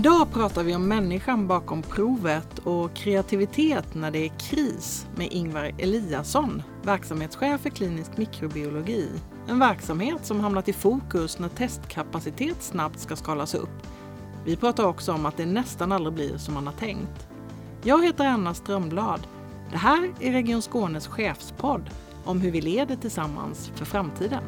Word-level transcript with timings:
Idag 0.00 0.32
pratar 0.32 0.62
vi 0.62 0.74
om 0.74 0.88
människan 0.88 1.46
bakom 1.46 1.82
provet 1.82 2.58
och 2.58 2.94
kreativitet 2.94 3.94
när 3.94 4.10
det 4.10 4.18
är 4.18 4.32
kris 4.38 5.06
med 5.16 5.28
Ingvar 5.30 5.72
Eliasson, 5.78 6.62
verksamhetschef 6.82 7.60
för 7.60 7.70
klinisk 7.70 8.16
mikrobiologi. 8.16 9.08
En 9.48 9.58
verksamhet 9.58 10.26
som 10.26 10.40
hamnat 10.40 10.68
i 10.68 10.72
fokus 10.72 11.38
när 11.38 11.48
testkapacitet 11.48 12.62
snabbt 12.62 13.00
ska 13.00 13.16
skalas 13.16 13.54
upp. 13.54 13.86
Vi 14.44 14.56
pratar 14.56 14.84
också 14.84 15.12
om 15.12 15.26
att 15.26 15.36
det 15.36 15.46
nästan 15.46 15.92
aldrig 15.92 16.14
blir 16.14 16.38
som 16.38 16.54
man 16.54 16.66
har 16.66 16.74
tänkt. 16.74 17.28
Jag 17.82 18.04
heter 18.04 18.26
Anna 18.26 18.54
Strömblad. 18.54 19.26
Det 19.70 19.78
här 19.78 20.12
är 20.20 20.32
Region 20.32 20.62
Skånes 20.62 21.06
chefspodd 21.06 21.90
om 22.24 22.40
hur 22.40 22.50
vi 22.50 22.60
leder 22.60 22.96
tillsammans 22.96 23.70
för 23.74 23.84
framtiden. 23.84 24.42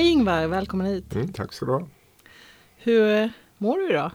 Hej 0.00 0.10
Ingvar, 0.10 0.46
välkommen 0.46 0.86
hit. 0.86 1.14
Mm, 1.14 1.32
tack 1.32 1.52
så 1.52 1.64
du 1.64 1.72
ha. 1.72 1.88
Hur 2.76 3.30
mår 3.58 3.78
du 3.78 3.90
idag? 3.90 4.10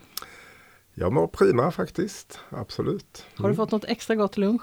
Jag 0.93 1.13
mår 1.13 1.27
prima 1.27 1.71
faktiskt, 1.71 2.39
absolut. 2.49 3.25
Har 3.35 3.49
du 3.49 3.55
fått 3.55 3.71
något 3.71 3.85
extra 3.85 4.15
gott 4.15 4.37
lunch? 4.37 4.61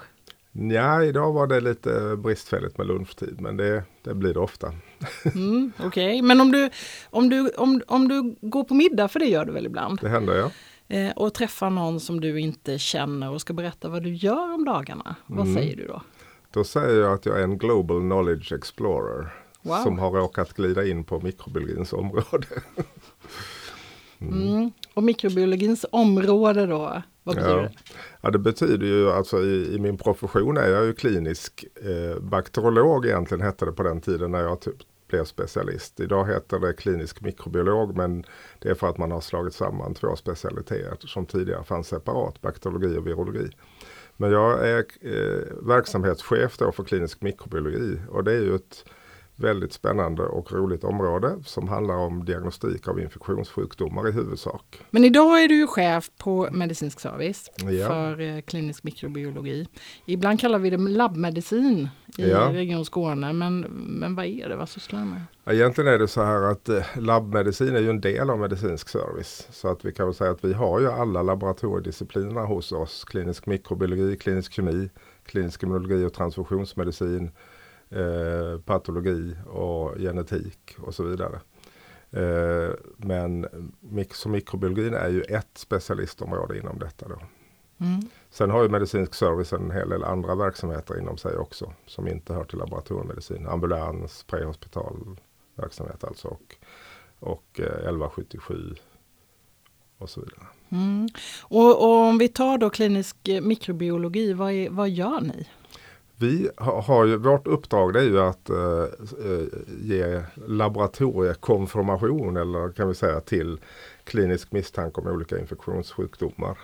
Ja, 0.51 1.03
idag 1.03 1.33
var 1.33 1.47
det 1.47 1.59
lite 1.59 2.15
bristfälligt 2.17 2.77
med 2.77 2.87
lunchtid, 2.87 3.41
men 3.41 3.57
det, 3.57 3.83
det 4.01 4.13
blir 4.15 4.33
det 4.33 4.39
ofta. 4.39 4.73
Mm, 5.35 5.71
Okej, 5.77 5.87
okay. 5.87 6.21
men 6.21 6.41
om 6.41 6.51
du, 6.51 6.69
om, 7.09 7.29
du, 7.29 7.49
om, 7.49 7.81
om 7.87 8.07
du 8.07 8.35
går 8.41 8.63
på 8.63 8.73
middag, 8.73 9.07
för 9.07 9.19
det 9.19 9.25
gör 9.25 9.45
du 9.45 9.51
väl 9.51 9.65
ibland? 9.65 9.99
Det 10.01 10.09
händer 10.09 10.35
ja. 10.35 10.51
Eh, 10.97 11.11
och 11.11 11.33
träffar 11.33 11.69
någon 11.69 11.99
som 11.99 12.21
du 12.21 12.39
inte 12.39 12.79
känner 12.79 13.31
och 13.31 13.41
ska 13.41 13.53
berätta 13.53 13.89
vad 13.89 14.03
du 14.03 14.13
gör 14.13 14.53
om 14.53 14.65
dagarna. 14.65 15.15
Vad 15.27 15.47
Mm. 15.47 15.55
säger 15.55 15.77
du 15.77 15.87
då? 15.87 16.01
Då 16.51 16.63
säger 16.63 17.01
jag 17.01 17.13
att 17.13 17.25
jag 17.25 17.39
är 17.39 17.43
en 17.43 17.57
Global 17.57 17.99
Knowledge 18.01 18.53
Explorer. 18.53 19.42
Wow. 19.63 19.83
Som 19.83 19.99
har 19.99 20.11
råkat 20.11 20.53
glida 20.53 20.85
in 20.87 21.03
på 21.03 21.19
mikrobiologins 21.19 21.93
område. 21.93 22.47
Mm. 24.21 24.71
Och 24.93 25.03
mikrobiologins 25.03 25.85
område 25.91 26.65
då? 26.65 27.01
Vad 27.23 27.35
betyder 27.35 27.57
Ja. 27.57 27.61
det? 27.61 27.71
Ja, 28.21 28.29
det 28.31 28.39
betyder 28.39 28.85
ju 28.87 29.11
alltså 29.11 29.43
i, 29.43 29.73
i 29.75 29.79
min 29.79 29.97
profession 29.97 30.57
är 30.57 30.67
jag 30.69 30.85
ju 30.85 30.93
klinisk 30.93 31.65
eh, 31.75 32.19
bakteriolog 32.21 33.05
egentligen 33.05 33.41
hette 33.41 33.65
det 33.65 33.71
på 33.71 33.83
den 33.83 34.01
tiden 34.01 34.31
när 34.31 34.41
jag 34.41 34.61
typ 34.61 34.75
blev 35.07 35.23
specialist. 35.23 35.99
Idag 35.99 36.27
heter 36.27 36.59
det 36.59 36.73
klinisk 36.73 37.21
mikrobiolog 37.21 37.97
men 37.97 38.23
det 38.59 38.69
är 38.69 38.75
för 38.75 38.89
att 38.89 38.97
man 38.97 39.11
har 39.11 39.21
slagit 39.21 39.53
samman 39.53 39.93
två 39.93 40.15
specialiteter 40.15 41.07
som 41.07 41.25
tidigare 41.25 41.63
fanns 41.63 41.87
separat, 41.87 42.41
bakteriologi 42.41 42.97
och 42.97 43.07
virologi. 43.07 43.49
Men 44.17 44.31
jag 44.31 44.67
är 44.67 44.85
eh, 45.01 45.67
verksamhetschef 45.67 46.57
då 46.57 46.71
för 46.71 46.83
klinisk 46.83 47.21
mikrobiologi 47.21 47.97
och 48.09 48.23
det 48.23 48.31
är 48.33 48.41
ju 48.41 48.55
ett 48.55 48.85
väldigt 49.43 49.73
spännande 49.73 50.23
och 50.23 50.51
roligt 50.51 50.83
område 50.83 51.35
som 51.45 51.67
handlar 51.67 51.95
om 51.95 52.25
diagnostik 52.25 52.87
av 52.87 52.99
infektionssjukdomar 52.99 54.09
i 54.09 54.11
huvudsak. 54.11 54.81
Men 54.89 55.03
idag 55.05 55.43
är 55.43 55.47
du 55.47 55.55
ju 55.55 55.67
chef 55.67 56.11
på 56.17 56.49
medicinsk 56.51 56.99
service 56.99 57.49
Ja. 57.57 57.87
för 57.87 58.21
eh, 58.21 58.41
klinisk 58.41 58.83
mikrobiologi. 58.83 59.67
Ibland 60.05 60.39
kallar 60.39 60.59
vi 60.59 60.69
det 60.69 60.77
labbmedicin 60.77 61.89
i 62.17 62.29
Ja. 62.29 62.49
Region 62.53 62.85
Skåne, 62.85 63.33
men, 63.33 63.59
men 63.99 64.15
vad 64.15 64.25
är 64.25 64.49
det? 64.49 64.55
Vad 64.55 64.69
sysslar 64.69 64.99
du 64.99 65.05
med? 65.05 65.21
Egentligen 65.45 65.93
är 65.93 65.99
det 65.99 66.07
så 66.07 66.23
här 66.23 66.41
att 66.41 66.69
eh, 66.69 66.83
labbmedicin 66.97 67.75
är 67.75 67.79
ju 67.81 67.89
en 67.89 68.01
del 68.01 68.29
av 68.29 68.39
medicinsk 68.39 68.89
service. 68.89 69.47
Så 69.51 69.67
att 69.67 69.85
vi 69.85 69.91
kan 69.93 70.05
väl 70.05 70.15
säga 70.15 70.31
att 70.31 70.43
vi 70.45 70.53
har 70.53 70.79
ju 70.79 70.91
alla 70.91 71.21
laboratoriedisciplinerna 71.23 72.45
hos 72.45 72.71
oss. 72.71 73.03
Klinisk 73.05 73.45
mikrobiologi, 73.45 74.17
klinisk 74.17 74.53
kemi, 74.53 74.89
klinisk 75.25 75.63
immunologi 75.63 76.05
och 76.05 76.13
transfusionsmedicin, 76.13 77.31
eh, 77.95 78.59
patologi 78.59 79.35
och 79.47 79.97
genetik 79.97 80.75
och 80.77 80.95
så 80.95 81.03
vidare. 81.03 81.39
Eh, 82.11 82.73
men 82.97 83.47
mik- 83.79 84.13
så 84.13 84.29
mikrobiologin 84.29 84.93
är 84.93 85.09
ju 85.09 85.21
ett 85.21 85.57
specialistområde 85.57 86.59
inom 86.59 86.79
detta. 86.79 87.07
Då. 87.07 87.15
Mm. 87.77 88.01
Sen 88.29 88.49
har 88.49 88.63
ju 88.63 88.69
medicinsk 88.69 89.13
service 89.13 89.53
en 89.53 89.71
hel 89.71 89.89
del 89.89 90.03
andra 90.03 90.35
verksamheter 90.35 90.99
inom 90.99 91.17
sig 91.17 91.37
också 91.37 91.73
som 91.85 92.07
inte 92.07 92.33
hör 92.33 92.43
till 92.43 92.59
laboratoriemedicin. 92.59 93.47
Ambulans, 93.47 94.23
prehospital 94.23 95.19
verksamhet 95.55 96.03
alltså 96.03 96.27
och, 96.27 96.55
och 97.19 97.59
eh, 97.59 97.65
1177 97.65 98.75
och 99.97 100.09
så 100.09 100.21
vidare. 100.21 100.47
Mm. 100.69 101.07
Och, 101.41 101.81
och 101.81 102.07
om 102.07 102.17
vi 102.17 102.27
tar 102.27 102.57
då 102.57 102.69
klinisk 102.69 103.27
eh, 103.27 103.41
mikrobiologi, 103.41 104.33
vad, 104.33 104.51
är, 104.51 104.69
vad 104.69 104.89
gör 104.89 105.21
ni? 105.21 105.47
Vi 106.17 106.49
ha- 106.57 106.81
har 106.81 107.05
ju, 107.05 107.17
vårt 107.17 107.47
uppdrag 107.47 107.93
det 107.93 107.99
är 107.99 108.03
ju 108.03 108.19
att 108.19 108.49
eh, 108.49 108.83
eh, 109.31 109.47
ge 109.81 110.23
laboratoriekonformation 110.47 112.37
eller 112.37 112.71
kan 112.71 112.87
vi 112.87 112.95
säga 112.95 113.19
till 113.19 113.59
klinisk 114.03 114.51
misstanke 114.51 115.01
om 115.01 115.07
olika 115.07 115.39
infektionssjukdomar. 115.39 116.57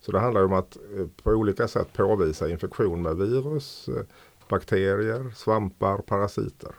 Så 0.00 0.12
det 0.12 0.18
handlar 0.20 0.44
om 0.44 0.52
att 0.52 0.76
eh, 0.76 1.06
på 1.22 1.30
olika 1.30 1.68
sätt 1.68 1.92
påvisa 1.92 2.48
infektion 2.48 3.02
med 3.02 3.16
virus, 3.16 3.88
eh, 3.88 4.02
bakterier, 4.48 5.30
svampar, 5.36 5.98
parasiter. 5.98 6.72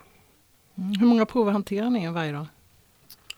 Mm. 0.76 0.92
Hur 1.00 1.08
många 1.08 1.26
prover 1.26 1.52
hanterar 1.52 1.90
ni 1.90 2.12
varje 2.12 2.32
dag? 2.32 2.46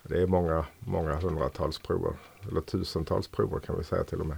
Det 0.04 0.22
är 0.22 0.28
många, 0.28 0.66
många 0.80 1.16
hundratals 1.16 1.80
prover. 1.80 2.14
Eller 2.52 2.62
tusentals 2.62 3.28
prover 3.28 3.60
kan 3.60 3.78
vi 3.78 3.84
säga 3.84 4.04
till 4.04 4.20
och 4.22 4.26
med. 4.28 4.38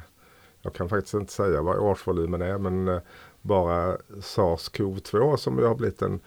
Jag 0.62 0.74
kan 0.74 0.90
faktiskt 0.90 1.14
inte 1.14 1.34
säga 1.34 1.62
vad 1.62 1.78
årsvolymen 1.78 2.42
är 2.42 2.58
men 2.58 2.88
eh, 2.88 3.02
bara 3.42 3.98
SARS-CoV-2 4.20 5.38
som 5.38 5.60
ju 5.60 5.66
har 5.66 5.76
blivit 5.76 6.02
en, 6.02 6.20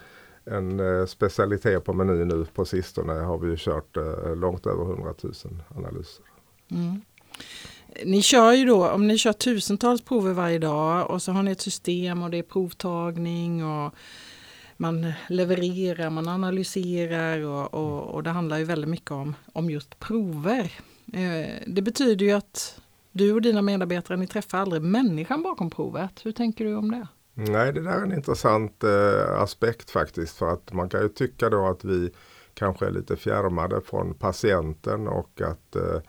en 0.44 0.80
eh, 0.80 1.06
specialitet 1.06 1.84
på 1.84 1.92
menyn 1.92 2.28
nu 2.28 2.46
på 2.54 2.64
sistone 2.64 3.12
har 3.12 3.38
vi 3.38 3.50
ju 3.50 3.56
kört 3.58 3.96
eh, 3.96 4.36
långt 4.36 4.66
över 4.66 4.84
100 4.84 5.14
000 5.22 5.34
analyser. 5.76 6.24
Mm. 6.70 7.00
Ni 8.04 8.22
kör 8.22 8.52
ju 8.52 8.64
då, 8.64 8.88
om 8.90 9.06
ni 9.06 9.18
kör 9.18 9.32
tusentals 9.32 10.02
prover 10.02 10.32
varje 10.32 10.58
dag 10.58 11.10
och 11.10 11.22
så 11.22 11.32
har 11.32 11.42
ni 11.42 11.50
ett 11.50 11.60
system 11.60 12.22
och 12.22 12.30
det 12.30 12.38
är 12.38 12.42
provtagning 12.42 13.64
och 13.64 13.94
man 14.76 15.12
levererar, 15.28 16.10
man 16.10 16.28
analyserar 16.28 17.40
och, 17.40 17.74
och, 17.74 18.14
och 18.14 18.22
det 18.22 18.30
handlar 18.30 18.58
ju 18.58 18.64
väldigt 18.64 18.90
mycket 18.90 19.10
om, 19.10 19.34
om 19.52 19.70
just 19.70 19.98
prover. 19.98 20.72
Det 21.66 21.82
betyder 21.82 22.26
ju 22.26 22.32
att 22.32 22.80
du 23.14 23.32
och 23.32 23.42
dina 23.42 23.62
medarbetare, 23.62 24.16
ni 24.16 24.26
träffar 24.26 24.58
aldrig 24.58 24.82
människan 24.82 25.42
bakom 25.42 25.70
provet. 25.70 26.20
Hur 26.22 26.32
tänker 26.32 26.64
du 26.64 26.76
om 26.76 26.90
det? 26.90 27.06
Nej, 27.34 27.72
det 27.72 27.80
där 27.80 27.90
är 27.90 28.02
en 28.02 28.12
intressant 28.12 28.84
eh, 28.84 29.40
aspekt 29.40 29.90
faktiskt. 29.90 30.36
För 30.36 30.52
att 30.52 30.72
man 30.72 30.88
kan 30.88 31.02
ju 31.02 31.08
tycka 31.08 31.50
då 31.50 31.66
att 31.66 31.84
vi 31.84 32.10
kanske 32.54 32.86
är 32.86 32.90
lite 32.90 33.16
fjärmade 33.16 33.80
från 33.80 34.14
patienten 34.14 35.08
och 35.08 35.40
att 35.40 35.76
eh, 35.76 36.00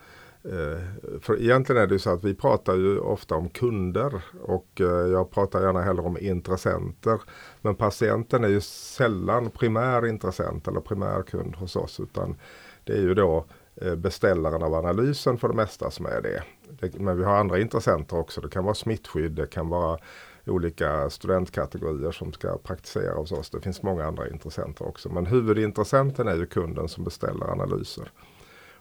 eh 0.53 1.19
för 1.21 1.41
egentligen 1.41 1.81
är 1.81 1.87
det 1.87 1.93
ju 1.93 1.99
så 1.99 2.09
att 2.09 2.23
vi 2.23 2.35
pratar 2.35 2.75
ju 2.75 2.99
ofta 2.99 3.35
om 3.35 3.49
kunder 3.49 4.23
och 4.41 4.81
eh, 4.81 4.87
jag 4.87 5.31
pratar 5.31 5.61
gärna 5.61 5.81
hellre 5.81 6.01
om 6.01 6.17
intressenter. 6.17 7.21
Men 7.61 7.75
patienten 7.75 8.43
är 8.43 8.49
ju 8.49 8.61
sällan 8.61 9.49
primär 9.49 10.05
intressent 10.05 10.67
eller 10.67 10.81
primär 10.81 11.21
kund 11.21 11.55
hos 11.55 11.75
oss 11.75 11.99
utan 11.99 12.35
det 12.83 12.93
är 12.93 13.01
ju 13.01 13.13
då 13.13 13.45
eh, 13.75 13.95
beställaren 13.95 14.63
av 14.63 14.73
analysen 14.73 15.37
för 15.37 15.47
det 15.47 15.53
mesta 15.53 15.91
som 15.91 16.05
är 16.05 16.21
det 16.21 16.43
det. 16.79 16.99
Men 16.99 17.17
vi 17.17 17.23
har 17.23 17.35
andra 17.35 17.59
intressenter 17.59 18.17
också. 18.17 18.41
Det 18.41 18.49
kan 18.49 18.63
vara 18.63 18.75
smittskydd, 18.75 19.31
det 19.31 19.47
kan 19.47 19.69
vara 19.69 19.99
olika 20.45 21.09
studentkategorier 21.09 22.11
som 22.11 22.33
ska 22.33 22.57
praktisera 22.57 23.15
hos 23.15 23.31
oss. 23.31 23.49
Det 23.49 23.61
finns 23.61 23.83
många 23.83 24.05
andra 24.05 24.29
intressenter 24.29 24.87
också. 24.87 25.09
Men 25.09 25.25
huvudintressenten 25.25 26.27
är 26.27 26.35
ju 26.35 26.45
kunden 26.45 26.87
som 26.87 27.03
beställer 27.03 27.51
analyser. 27.51 28.11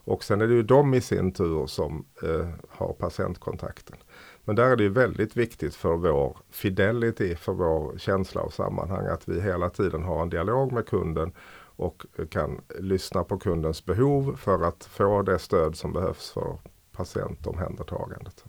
Och 0.07 0.25
sen 0.25 0.41
är 0.41 0.47
det 0.47 0.55
ju 0.55 0.63
de 0.63 0.95
i 0.95 1.01
sin 1.01 1.33
tur 1.33 1.67
som 1.67 2.05
eh, 2.23 2.49
har 2.69 2.93
patientkontakten. 2.93 3.97
Men 4.45 4.57
där 4.57 4.71
är 4.71 4.77
det 4.77 4.83
ju 4.83 4.89
väldigt 4.89 5.37
viktigt 5.37 5.75
för 5.75 5.97
vår 5.97 6.37
fidelity, 6.51 7.37
för 7.37 7.53
vår 7.53 7.99
känsla 7.99 8.41
av 8.41 8.49
sammanhang 8.49 9.07
att 9.07 9.29
vi 9.29 9.41
hela 9.41 9.71
tiden 9.71 10.03
har 10.03 10.23
en 10.23 10.31
dialog 10.31 10.73
med 10.73 10.87
kunden 10.87 11.33
och 11.77 12.07
kan 12.31 12.61
lyssna 12.79 13.25
på 13.25 13.39
kundens 13.39 13.85
behov 13.85 14.37
för 14.37 14.63
att 14.63 14.85
få 14.85 15.23
det 15.23 15.39
stöd 15.39 15.77
som 15.77 15.93
behövs 15.93 16.31
för 16.31 16.59
patientomhändertagandet. 16.97 18.45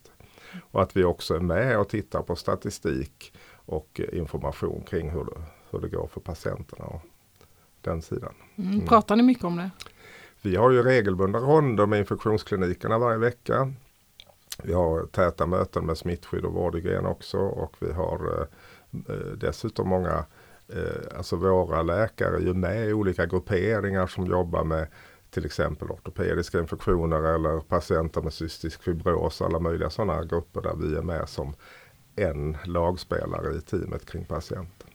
Och 0.71 0.81
att 0.81 0.97
vi 0.97 1.03
också 1.03 1.36
är 1.36 1.39
med 1.39 1.80
och 1.80 1.89
tittar 1.89 2.21
på 2.21 2.36
statistik 2.36 3.33
och 3.65 4.01
information 4.13 4.83
kring 4.83 5.09
hur 5.09 5.25
det, 5.25 5.42
hur 5.71 5.80
det 5.80 5.89
går 5.89 6.07
för 6.07 6.21
patienterna 6.21 6.86
och 6.86 7.01
den 7.81 8.01
sidan. 8.01 8.33
Mm. 8.56 8.86
Pratar 8.86 9.15
ni 9.15 9.24
mycket 9.24 9.44
om 9.44 9.56
det? 9.56 9.69
Vi 10.42 10.56
har 10.56 10.71
ju 10.71 10.83
regelbundna 10.83 11.39
ronder 11.39 11.86
med 11.86 12.00
infektionsklinikerna 12.00 12.97
varje 12.97 13.18
vecka. 13.18 13.74
Vi 14.63 14.74
har 14.74 15.06
täta 15.06 15.45
möten 15.45 15.86
med 15.86 15.97
smittskydd 15.97 16.45
och 16.45 16.53
vårdhygien 16.53 17.06
också 17.06 17.38
och 17.38 17.75
vi 17.80 17.92
har 17.92 18.47
eh, 18.92 19.15
dessutom 19.38 19.89
många, 19.89 20.25
eh, 20.68 21.18
alltså 21.18 21.36
våra 21.36 21.81
läkare 21.81 22.36
är 22.36 22.42
ju 22.42 22.53
med 22.53 22.89
i 22.89 22.94
olika 22.94 23.25
grupperingar 23.25 24.07
som 24.07 24.25
jobbar 24.25 24.63
med 24.63 24.88
till 25.35 25.45
exempel 25.45 25.91
ortopediska 25.91 26.59
infektioner 26.59 27.35
eller 27.35 27.59
patienter 27.59 28.21
med 28.21 28.33
cystisk 28.33 28.83
fibros. 28.83 29.41
Alla 29.41 29.59
möjliga 29.59 29.89
sådana 29.89 30.23
grupper 30.23 30.61
där 30.61 30.75
vi 30.75 30.95
är 30.95 31.01
med 31.01 31.29
som 31.29 31.53
en 32.15 32.57
lagspelare 32.65 33.55
i 33.55 33.61
teamet 33.61 34.05
kring 34.05 34.25
patienten. 34.25 34.89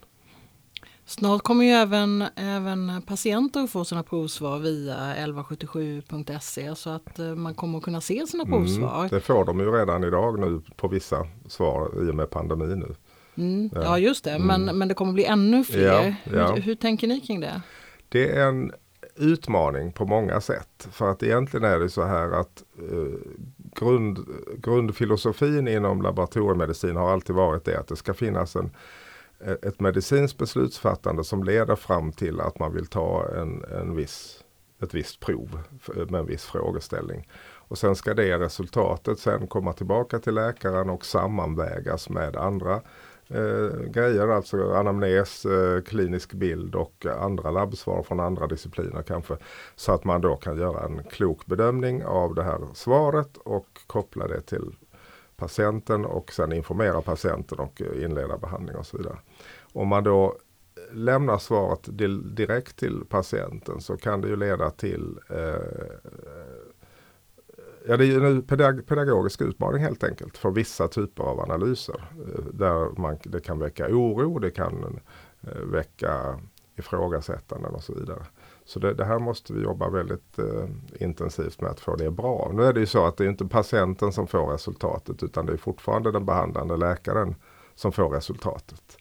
Snart 1.04 1.42
kommer 1.42 1.64
ju 1.64 1.70
även, 1.70 2.24
även 2.36 3.02
patienter 3.02 3.66
få 3.66 3.84
sina 3.84 4.02
provsvar 4.02 4.58
via 4.58 4.94
1177.se 4.94 6.74
så 6.74 6.90
att 6.90 7.18
eh, 7.18 7.34
man 7.34 7.54
kommer 7.54 7.78
att 7.78 7.84
kunna 7.84 8.00
se 8.00 8.26
sina 8.26 8.44
provsvar. 8.44 8.98
Mm, 8.98 9.08
det 9.08 9.20
får 9.20 9.44
de 9.44 9.60
ju 9.60 9.70
redan 9.72 10.04
idag 10.04 10.38
nu 10.38 10.60
på 10.76 10.88
vissa 10.88 11.26
svar 11.48 12.06
i 12.06 12.10
och 12.10 12.14
med 12.14 12.30
pandemin 12.30 12.78
nu. 12.78 12.94
Mm, 13.34 13.70
ja. 13.74 13.82
ja. 13.82 13.98
just 13.98 14.24
det, 14.24 14.38
men, 14.38 14.62
mm. 14.62 14.78
men 14.78 14.88
det 14.88 14.94
kommer 14.94 15.12
bli 15.12 15.24
ännu 15.24 15.64
fler. 15.64 16.16
Ja, 16.24 16.32
ja. 16.38 16.54
Hur, 16.54 16.62
hur 16.62 16.74
tänker 16.74 17.06
ni 17.06 17.20
kring 17.20 17.40
det? 17.40 17.62
Det 18.08 18.30
är 18.30 18.46
en 18.46 18.72
utmaning 19.20 19.92
på 19.92 20.06
många 20.06 20.40
sätt. 20.40 20.88
För 20.90 21.10
att 21.10 21.22
egentligen 21.22 21.64
är 21.64 21.78
det 21.78 21.88
så 21.88 22.02
här 22.02 22.30
att 22.30 22.64
eh, 22.78 23.18
grund, 23.74 24.18
grundfilosofin 24.56 25.68
inom 25.68 26.02
laboratoriemedicin 26.02 26.96
har 26.96 27.12
alltid 27.12 27.36
varit 27.36 27.64
det 27.64 27.78
att 27.78 27.88
det 27.88 27.96
ska 27.96 28.14
finnas 28.14 28.56
en, 28.56 28.70
eh, 29.40 29.52
ett 29.62 29.80
medicinskt 29.80 30.38
beslutsfattande 30.38 31.24
som 31.24 31.44
leder 31.44 31.76
fram 31.76 32.12
till 32.12 32.40
att 32.40 32.58
man 32.58 32.74
vill 32.74 32.86
ta 32.86 33.28
en, 33.36 33.64
en 33.64 33.96
viss, 33.96 34.44
ett 34.82 34.94
visst 34.94 35.20
prov 35.20 35.62
med 36.08 36.20
en 36.20 36.26
viss 36.26 36.44
frågeställning. 36.44 37.28
Och 37.70 37.78
sen 37.78 37.96
ska 37.96 38.14
det 38.14 38.38
resultatet 38.38 39.18
sen 39.18 39.46
komma 39.46 39.72
tillbaka 39.72 40.18
till 40.18 40.34
läkaren 40.34 40.90
och 40.90 41.06
sammanvägas 41.06 42.08
med 42.08 42.36
andra 42.36 42.80
eh, 43.30 43.90
grejer, 43.90 44.28
alltså 44.28 44.72
anamnes, 44.72 45.46
eh, 45.46 45.82
klinisk 45.82 46.32
bild 46.32 46.74
och 46.74 47.06
andra 47.06 47.50
labbsvar 47.50 48.02
från 48.02 48.20
andra 48.20 48.46
discipliner 48.46 49.02
kanske. 49.02 49.36
Så 49.76 49.92
att 49.92 50.04
man 50.04 50.20
då 50.20 50.36
kan 50.36 50.58
göra 50.58 50.84
en 50.84 51.04
klok 51.04 51.46
bedömning 51.46 52.04
av 52.04 52.34
det 52.34 52.42
här 52.42 52.60
svaret 52.74 53.36
och 53.36 53.68
koppla 53.86 54.28
det 54.28 54.40
till 54.40 54.76
patienten 55.36 56.04
och 56.04 56.32
sen 56.32 56.52
informera 56.52 57.00
patienten 57.00 57.58
och 57.58 57.80
inleda 57.80 58.38
behandling 58.38 58.76
och 58.76 58.86
så 58.86 58.96
vidare. 58.96 59.18
Om 59.72 59.88
man 59.88 60.04
då 60.04 60.36
lämnar 60.92 61.38
svaret 61.38 61.88
direkt 62.36 62.76
till 62.76 63.04
patienten 63.08 63.80
så 63.80 63.96
kan 63.96 64.20
det 64.20 64.28
ju 64.28 64.36
leda 64.36 64.70
till 64.70 65.18
eh, 65.28 65.54
Ja, 67.90 67.96
det 67.96 68.06
är 68.06 68.20
en 68.20 68.42
pedagogisk 68.82 69.40
utmaning 69.40 69.82
helt 69.82 70.04
enkelt 70.04 70.38
för 70.38 70.50
vissa 70.50 70.88
typer 70.88 71.22
av 71.22 71.40
analyser. 71.40 72.04
Eh, 72.26 72.44
där 72.52 73.00
man, 73.00 73.18
det 73.22 73.40
kan 73.40 73.58
väcka 73.58 73.88
oro, 73.88 74.38
det 74.38 74.50
kan 74.50 75.00
eh, 75.42 75.62
väcka 75.62 76.40
ifrågasättanden 76.76 77.74
och 77.74 77.82
så 77.82 77.94
vidare. 77.94 78.22
Så 78.64 78.78
det, 78.78 78.94
det 78.94 79.04
här 79.04 79.18
måste 79.18 79.52
vi 79.52 79.62
jobba 79.62 79.88
väldigt 79.88 80.38
eh, 80.38 80.68
intensivt 81.00 81.60
med 81.60 81.70
att 81.70 81.80
få 81.80 81.96
det 81.96 82.10
bra. 82.10 82.50
Nu 82.54 82.64
är 82.64 82.72
det 82.72 82.80
ju 82.80 82.86
så 82.86 83.06
att 83.06 83.16
det 83.16 83.24
är 83.24 83.28
inte 83.28 83.46
patienten 83.46 84.12
som 84.12 84.26
får 84.26 84.46
resultatet 84.46 85.22
utan 85.22 85.46
det 85.46 85.52
är 85.52 85.56
fortfarande 85.56 86.12
den 86.12 86.26
behandlande 86.26 86.76
läkaren 86.76 87.34
som 87.74 87.92
får 87.92 88.10
resultatet. 88.10 88.98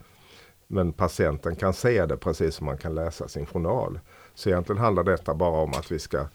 Men 0.68 0.94
patienten 0.94 1.56
kan 1.56 1.74
se 1.74 2.06
det 2.06 2.18
precis 2.18 2.56
som 2.56 2.65
man 2.65 2.77
kan 2.77 2.95
läsa 2.95 3.27
sin 3.27 3.45
journal. 3.45 4.00
Så 4.33 4.50
egentligen 4.50 4.81
handlar 4.81 5.03
detta 5.03 5.33
bara 5.33 5.62
om 5.62 5.69
att 5.69 5.91
vi 5.91 6.00
ska 6.00 6.25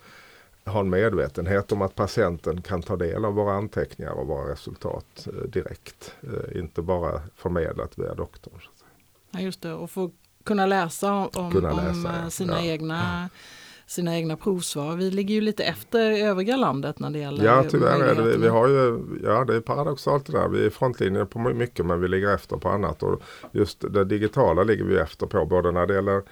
ha 0.66 0.80
en 0.80 0.90
medvetenhet 0.90 1.72
om 1.72 1.82
att 1.82 1.94
patienten 1.94 2.62
kan 2.62 2.82
ta 2.82 2.96
del 2.96 3.24
av 3.24 3.34
våra 3.34 3.54
anteckningar 3.54 4.12
och 4.12 4.26
våra 4.26 4.52
resultat 4.52 5.26
eh, 5.26 5.48
direkt. 5.48 6.14
Eh, 6.22 6.60
inte 6.60 6.82
bara 6.82 7.20
förmedlat 7.36 7.98
via 7.98 8.14
doktorn. 8.14 8.60
Ja, 9.30 9.40
just 9.40 9.62
det, 9.62 9.72
och 9.72 9.90
få 9.90 10.10
kunna 10.44 10.66
läsa 10.66 11.12
om, 11.12 11.52
kunna 11.52 11.72
läsa, 11.72 12.08
om. 12.08 12.24
Eh, 12.24 12.28
sina, 12.28 12.64
ja. 12.64 12.72
Egna, 12.72 13.28
sina 13.86 14.16
egna 14.16 14.36
provsvar. 14.36 14.96
Vi 14.96 15.10
ligger 15.10 15.34
ju 15.34 15.40
lite 15.40 15.64
efter 15.64 16.10
övriga 16.10 16.56
landet 16.56 16.98
när 16.98 17.10
det 17.10 17.18
gäller 17.18 17.44
Ja 17.44 17.64
tyvärr 17.70 18.00
är 18.00 18.14
det. 18.14 18.38
Vi 18.38 18.48
har 18.48 18.68
ju, 18.68 19.00
ja 19.24 19.44
det 19.44 19.56
är 19.56 19.60
paradoxalt 19.60 20.26
det 20.26 20.32
där. 20.32 20.48
Vi 20.48 20.66
är 20.66 20.70
frontlinjen 20.70 21.26
på 21.26 21.38
mycket 21.38 21.86
men 21.86 22.00
vi 22.00 22.08
ligger 22.08 22.34
efter 22.34 22.56
på 22.56 22.68
annat. 22.68 23.02
Och 23.02 23.22
just 23.52 23.84
det 23.92 24.04
digitala 24.04 24.62
ligger 24.62 24.84
vi 24.84 24.96
efter 24.96 25.26
på 25.26 25.46
både 25.46 25.72
när 25.72 25.86
det 25.86 25.94
gäller 25.94 26.22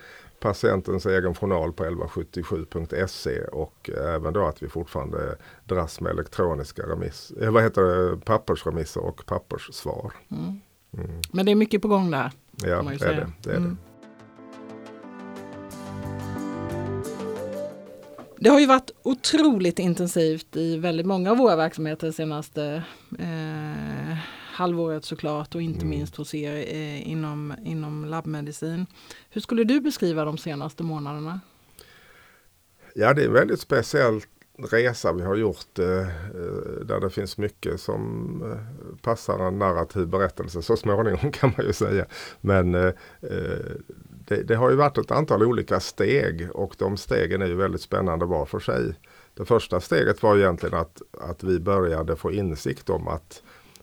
patientens 0.42 1.06
egen 1.06 1.34
journal 1.34 1.72
på 1.72 1.84
1177.se 1.84 3.44
och 3.44 3.90
även 3.90 4.32
då 4.32 4.46
att 4.46 4.62
vi 4.62 4.68
fortfarande 4.68 5.36
dras 5.64 6.00
med 6.00 6.10
elektroniska 6.12 6.82
remiss, 6.82 7.32
eh, 7.40 7.50
vad 7.50 7.62
heter 7.62 7.82
det, 7.82 8.16
pappersremisser 8.16 9.00
och 9.00 9.26
papperssvar. 9.26 10.12
Mm. 10.30 10.60
Mm. 10.98 11.20
Men 11.32 11.46
det 11.46 11.52
är 11.52 11.56
mycket 11.56 11.82
på 11.82 11.88
gång 11.88 12.10
där. 12.10 12.30
Ja, 12.56 12.82
det 12.82 13.04
är 13.04 13.14
det. 13.14 13.32
det, 13.42 13.50
är 13.50 13.56
mm. 13.56 13.70
det. 13.70 13.76
Det 18.38 18.50
har 18.50 18.60
ju 18.60 18.66
varit 18.66 18.90
otroligt 19.02 19.78
intensivt 19.78 20.56
i 20.56 20.76
väldigt 20.76 21.06
många 21.06 21.30
av 21.30 21.36
våra 21.36 21.56
verksamheter 21.56 22.06
de 22.06 22.12
senaste 22.12 22.82
eh, 23.18 23.91
halvåret 24.52 25.04
såklart 25.04 25.54
och 25.54 25.62
inte 25.62 25.84
mm. 25.84 25.90
minst 25.90 26.16
hos 26.16 26.34
er 26.34 26.52
eh, 26.52 27.08
inom, 27.08 27.54
inom 27.64 28.04
labbmedicin. 28.04 28.86
Hur 29.30 29.40
skulle 29.40 29.64
du 29.64 29.80
beskriva 29.80 30.24
de 30.24 30.38
senaste 30.38 30.82
månaderna? 30.82 31.40
Ja 32.94 33.14
det 33.14 33.22
är 33.22 33.26
en 33.26 33.32
väldigt 33.32 33.60
speciell 33.60 34.20
resa 34.58 35.12
vi 35.12 35.22
har 35.22 35.36
gjort 35.36 35.78
eh, 35.78 36.00
eh, 36.00 36.84
där 36.84 37.00
det 37.00 37.10
finns 37.10 37.38
mycket 37.38 37.80
som 37.80 38.42
eh, 38.52 38.96
passar 39.02 39.38
en 39.38 39.58
narrativ 39.58 40.06
berättelse 40.06 40.62
så 40.62 40.76
småningom 40.76 41.30
kan 41.32 41.52
man 41.56 41.66
ju 41.66 41.72
säga. 41.72 42.06
Men 42.40 42.74
eh, 42.74 42.92
eh, 43.20 43.72
det, 44.26 44.42
det, 44.42 44.54
har 44.54 44.70
ju 44.70 44.76
varit 44.76 44.98
ett 44.98 45.10
antal 45.10 45.42
olika 45.42 45.80
steg 45.80 46.48
och 46.54 46.74
de 46.78 46.96
stegen 46.96 47.42
är 47.42 47.46
ju 47.46 47.54
väldigt 47.54 47.82
spännande 47.82 48.24
var 48.24 48.46
för 48.46 48.60
sig. 48.60 48.94
Det 49.34 49.44
första 49.44 49.80
steget 49.80 50.22
var 50.22 50.36
egentligen 50.36 50.74
att, 50.74 51.02
att 51.20 51.44
vi 51.44 51.60
började 51.60 52.16
få 52.16 52.32
insikt 52.32 52.90
om 52.90 53.08
att 53.08 53.42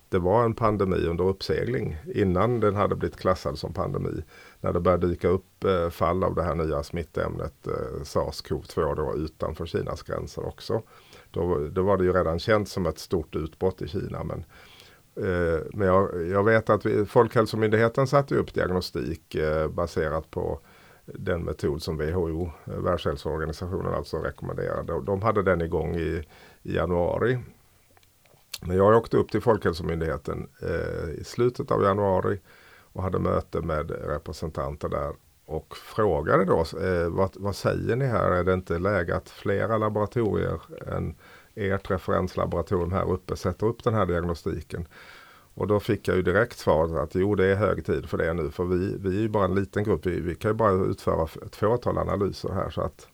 det 0.09 0.19
var 0.19 0.45
en 0.45 0.53
pandemi 0.53 1.05
under 1.07 1.23
uppsegling 1.23 1.97
innan 2.15 2.59
den 2.59 2.75
hade 2.75 2.95
blivit 2.95 3.19
klassad 3.19 3.59
som 3.59 3.73
pandemi. 3.73 4.23
När 4.61 4.73
det 4.73 4.79
började 4.79 5.07
dyka 5.07 5.27
upp 5.27 5.63
eh, 5.63 5.89
fall 5.89 6.23
av 6.23 6.35
det 6.35 6.43
här 6.43 6.55
nya 6.55 6.83
smittämnet 6.83 7.67
eh, 7.67 8.01
SARS-CoV-2 8.03 8.95
då, 8.95 9.15
utanför 9.15 9.65
Kinas 9.65 10.03
gränser 10.03 10.47
också. 10.47 10.81
Då, 11.31 11.67
då, 11.71 11.83
var 11.83 11.97
det 11.97 12.03
ju 12.03 12.13
redan 12.13 12.39
känt 12.39 12.69
som 12.69 12.85
ett 12.85 12.99
stort 12.99 13.35
utbrott 13.35 13.81
i 13.81 13.87
Kina. 13.87 14.23
Men, 14.23 14.45
eh, 15.15 15.59
men 15.73 15.87
jag, 15.87 16.27
jag, 16.27 16.43
vet 16.43 16.69
att 16.69 16.85
vi, 16.85 17.05
Folkhälsomyndigheten 17.05 18.07
satte 18.07 18.35
upp 18.35 18.53
diagnostik 18.53 19.35
eh, 19.35 19.67
baserat 19.67 20.31
på 20.31 20.59
den 21.05 21.41
metod 21.41 21.81
som 21.81 21.97
WHO, 21.97 22.51
eh, 22.65 22.73
Världshälsoorganisationen, 22.73 23.93
alltså 23.93 24.17
rekommenderade. 24.17 25.01
De 25.05 25.21
hade 25.21 25.43
den 25.43 25.61
igång 25.61 25.95
i, 25.95 26.23
i 26.63 26.75
januari 26.75 27.39
när 28.59 28.75
jag 28.75 28.97
åkte 28.97 29.17
upp 29.17 29.31
till 29.31 29.41
Folkhälsomyndigheten 29.41 30.49
eh, 30.61 31.09
i 31.09 31.23
slutet 31.23 31.71
av 31.71 31.83
januari 31.83 32.39
och 32.93 33.03
hade 33.03 33.19
möte 33.19 33.61
med 33.61 33.91
representanter 33.91 34.89
där 34.89 35.13
och 35.45 35.77
frågade 35.77 36.45
då 36.45 36.59
eh, 36.59 37.09
vad, 37.09 37.31
vad, 37.35 37.55
säger 37.55 37.95
ni 37.95 38.05
här? 38.05 38.31
Är 38.31 38.43
det 38.43 38.53
inte 38.53 38.79
läge 38.79 39.15
att 39.15 39.29
flera 39.29 39.77
laboratorier 39.77 40.61
än 40.87 41.15
ert 41.55 41.91
referenslaboratorium 41.91 42.91
här 42.91 43.11
uppe 43.11 43.35
sätter 43.35 43.67
upp 43.67 43.83
den 43.83 43.93
här 43.93 44.05
diagnostiken? 44.05 44.87
Och 45.53 45.67
då 45.67 45.79
fick 45.79 46.07
jag 46.07 46.17
ju 46.17 46.23
direkt 46.23 46.57
svaret 46.57 46.91
att 46.91 47.15
jo 47.15 47.35
det 47.35 47.45
är 47.45 47.55
hög 47.55 47.85
tid 47.85 48.09
för 48.09 48.17
det 48.17 48.33
nu 48.33 48.51
för 48.51 48.63
vi, 48.63 48.97
vi 48.99 49.17
är 49.17 49.21
ju 49.21 49.29
bara 49.29 49.45
en 49.45 49.55
liten 49.55 49.83
grupp. 49.83 50.05
Vi, 50.05 50.19
vi 50.19 50.35
kan 50.35 50.51
ju 50.51 50.55
bara 50.55 50.71
utföra 50.71 51.27
ett 51.45 51.55
fåtal 51.55 51.97
analyser 51.97 52.49
här 52.49 52.69
så 52.69 52.81
att, 52.81 53.07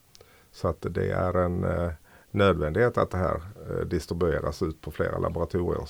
så 0.51 0.67
att 0.67 0.85
det 0.89 1.11
är 1.11 1.33
en 1.33 1.63
eh, 1.63 1.91
nödvändighet 2.35 2.97
att 2.97 3.11
det 3.11 3.17
här 3.17 3.41
eh, 3.69 3.85
distribueras 3.85 4.61
ut 4.61 4.81
på 4.81 4.91
flera 4.91 5.17
laboratorier 5.17 5.85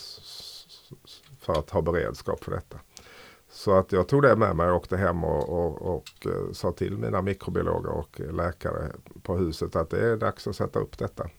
för 1.39 1.53
att 1.53 1.69
ha 1.69 1.81
beredskap 1.81 2.43
för 2.43 2.51
detta. 2.51 2.79
Så 3.49 3.77
att 3.77 3.91
jag 3.91 4.07
tog 4.07 4.21
det 4.21 4.35
med 4.35 4.55
mig 4.55 4.69
och 4.69 4.75
åkte 4.75 4.97
hem 4.97 5.23
och, 5.23 5.49
och, 5.49 5.95
och, 5.95 6.25
eh, 6.25 6.51
sa 6.51 6.71
till 6.71 6.97
mina 6.97 7.21
mikrobiologer 7.21 7.89
och 7.89 8.19
läkare 8.19 8.91
på 9.23 9.37
huset 9.37 9.75
att 9.75 9.89
det 9.89 10.05
är 10.05 10.17
dags 10.17 10.47
att 10.47 10.55
sätta 10.55 10.79
upp 10.79 10.97
detta. 10.97 11.29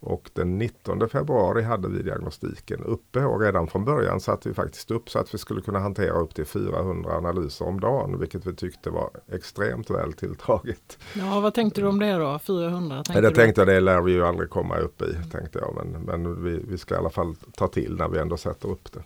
Och 0.00 0.30
den 0.32 0.58
19 0.58 1.08
februari 1.08 1.62
hade 1.62 1.88
vi 1.88 2.02
diagnostiken 2.02 2.84
uppe 2.84 3.24
och 3.24 3.40
redan 3.40 3.66
från 3.66 3.84
början 3.84 4.20
satte 4.20 4.48
vi 4.48 4.54
faktiskt 4.54 4.90
upp 4.90 5.10
så 5.10 5.18
att 5.18 5.34
vi 5.34 5.38
skulle 5.38 5.60
kunna 5.60 5.78
hantera 5.78 6.12
upp 6.12 6.34
till 6.34 6.44
400 6.44 7.16
analyser 7.16 7.66
om 7.66 7.80
dagen. 7.80 8.20
Vilket 8.20 8.46
vi 8.46 8.54
tyckte 8.54 8.90
var 8.90 9.10
extremt 9.32 9.90
väl 9.90 10.12
tilltaget. 10.12 10.98
Ja, 11.14 11.40
vad 11.40 11.54
tänkte 11.54 11.80
du 11.80 11.86
om 11.86 11.98
det 11.98 12.12
då? 12.12 12.38
400? 12.38 12.96
Tänkte 12.96 13.20
det 13.20 13.30
tänkte 13.30 13.60
jag, 13.60 13.68
det 13.68 13.80
lär 13.80 14.00
vi 14.00 14.12
ju 14.12 14.26
aldrig 14.26 14.50
komma 14.50 14.76
upp 14.76 15.02
i. 15.02 15.30
tänkte 15.32 15.58
jag. 15.58 15.74
Men, 15.74 16.02
men 16.02 16.44
vi, 16.44 16.64
vi 16.68 16.78
ska 16.78 16.94
i 16.94 16.98
alla 16.98 17.10
fall 17.10 17.34
ta 17.56 17.68
till 17.68 17.96
när 17.96 18.08
vi 18.08 18.18
ändå 18.18 18.36
sätter 18.36 18.68
upp 18.68 18.92
det. 18.92 19.02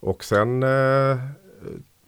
Och 0.00 0.24
sen 0.24 0.62
eh, 0.62 1.18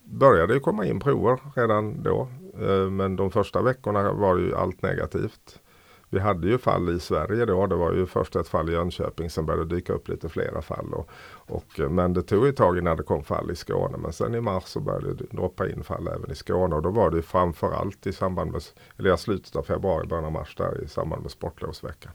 började 0.05 0.55
det 0.55 0.61
komma 0.61 0.87
in 0.87 1.00
prover 1.00 1.38
redan 1.55 2.03
då. 2.03 2.29
Eh, 2.61 2.91
men 2.91 3.17
de 3.17 3.31
första 3.31 3.62
veckorna 3.62 4.12
var 4.12 4.38
ju 4.38 4.57
allt 4.57 4.83
negativt. 4.83 5.61
Vi 6.10 6.20
hade 6.20 6.48
ju 6.48 6.58
fall 6.58 6.88
i 6.96 7.00
Sverige 7.00 7.44
då. 7.44 7.66
Det 7.66 7.76
var 7.76 7.92
ju 7.92 8.06
först 8.06 8.36
ett 8.36 8.48
fall 8.48 8.70
i 8.70 8.72
Jönköping. 8.72 9.30
Sen 9.30 9.46
började 9.46 9.64
det 9.64 9.75
dyka 9.75 9.92
upp 9.92 10.08
lite 10.08 10.28
flera 10.28 10.62
fall. 10.62 10.94
Och, 10.94 11.10
och, 11.34 11.80
eh, 11.80 11.88
men 11.88 12.12
det 12.12 12.22
tog 12.22 12.46
ett 12.46 12.56
tag 12.56 12.78
innan 12.78 12.96
det 12.96 13.02
kom 13.02 13.25
fall 13.25 13.50
i 13.50 13.56
Skåne. 13.56 13.98
Men 13.98 14.12
sen 14.12 14.34
i 14.34 14.40
mars 14.40 14.64
så 14.64 14.80
började 14.80 15.14
det 15.14 15.25
droppa 15.30 15.68
in 15.68 15.84
fall 15.84 16.08
även 16.08 16.30
i 16.30 16.34
Skåne. 16.34 16.75
Och 16.75 16.82
då 16.82 16.90
var 16.90 17.10
det 17.10 17.22
framförallt 17.22 18.06
i 18.06 18.12
samband 18.12 18.52
med, 18.52 18.62
eller 18.96 19.14
i 19.14 19.18
slutet 19.18 19.56
av 19.56 19.62
februari, 19.62 20.06
början 20.06 20.25
av 20.25 20.32
mars 20.32 20.54
där 20.56 20.84
i 20.84 20.88
samband 20.88 21.22
med 21.22 21.30
sportlovsveckan. 21.30 22.12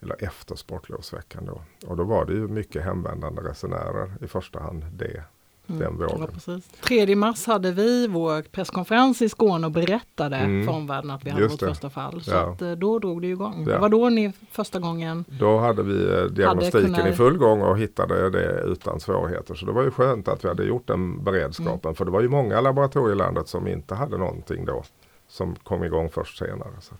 Eller 0.00 0.24
efter 0.24 0.56
sportlovsveckan 0.56 1.46
då. 1.46 1.62
Och 1.86 1.96
då 1.96 2.04
var 2.04 2.24
det 2.24 2.32
ju 2.32 2.48
mycket 2.48 2.84
hemvändande 2.84 3.42
resenärer. 3.42 4.12
I 4.20 4.26
första 4.26 4.60
hand 4.60 4.84
det 4.92 5.22
mm. 5.68 6.00
Ja, 6.00 6.58
3 6.80 7.16
mars 7.16 7.46
hade 7.46 7.72
vi 7.72 8.06
vår 8.06 8.42
presskonferens 8.42 9.22
i 9.22 9.28
Skåne 9.28 9.66
och 9.66 9.72
berättade 9.72 10.36
mm. 10.36 10.66
för 10.66 10.72
omvärlden 10.72 11.10
att 11.10 11.24
vi 11.24 11.30
hade 11.30 11.46
vårt 11.46 11.60
första 11.60 11.90
fall. 11.90 12.20
Så 12.22 12.30
ja. 12.30 12.52
att, 12.52 12.62
eh, 12.62 12.72
då 12.72 12.98
drog 12.98 13.22
det 13.22 13.28
igång. 13.28 13.64
Ja. 13.66 13.74
Det 13.74 13.78
var 13.78 13.88
då 13.88 14.08
ni 14.08 14.32
första 14.50 14.78
gången 14.78 15.24
Då 15.28 15.58
hade 15.58 15.82
vi 15.82 16.18
eh, 16.18 16.24
diagnostiken 16.24 16.94
kunnat... 16.94 17.08
i 17.08 17.12
full 17.12 17.38
gång 17.38 17.62
och 17.62 17.78
hittade 17.78 18.30
det 18.30 18.62
utan 18.66 19.00
svårigheter. 19.00 19.54
Så 19.54 19.66
det 19.66 19.72
var 19.72 19.82
ju 19.82 19.90
skönt 19.90 20.28
att 20.28 20.44
vi 20.44 20.48
hade 20.48 20.64
gjort 20.64 20.86
den 20.86 21.24
beredskapen. 21.24 21.80
Mm. 21.84 21.94
För 21.94 22.04
det 22.04 22.10
var 22.10 22.20
ju 22.20 22.28
många 22.28 22.60
laboratorier 22.60 23.12
i 23.12 23.18
landet 23.18 23.48
som 23.48 23.68
inte 23.68 23.94
hade 23.94 24.18
någonting 24.18 24.64
då. 24.64 24.82
Som 25.28 25.54
kom 25.54 25.84
igång 25.84 26.10
först 26.10 26.38
senare. 26.38 26.72
Så 26.80 26.94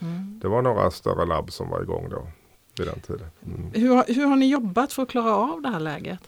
mm. 0.00 0.40
Det 0.42 0.48
var 0.48 0.62
några 0.62 0.90
större 0.90 1.26
labb 1.26 1.52
som 1.52 1.70
var 1.70 1.82
igång 1.82 2.08
då 2.10 2.26
vid 2.78 2.86
den 2.86 3.00
tiden. 3.00 3.26
Mm. 3.46 3.70
Hur, 3.74 4.14
hur 4.14 4.26
har 4.26 4.36
ni 4.36 4.46
jobbat 4.50 4.92
för 4.92 5.02
att 5.02 5.08
klara 5.08 5.36
av 5.36 5.62
det 5.62 5.68
här 5.68 5.80
läget? 5.80 6.20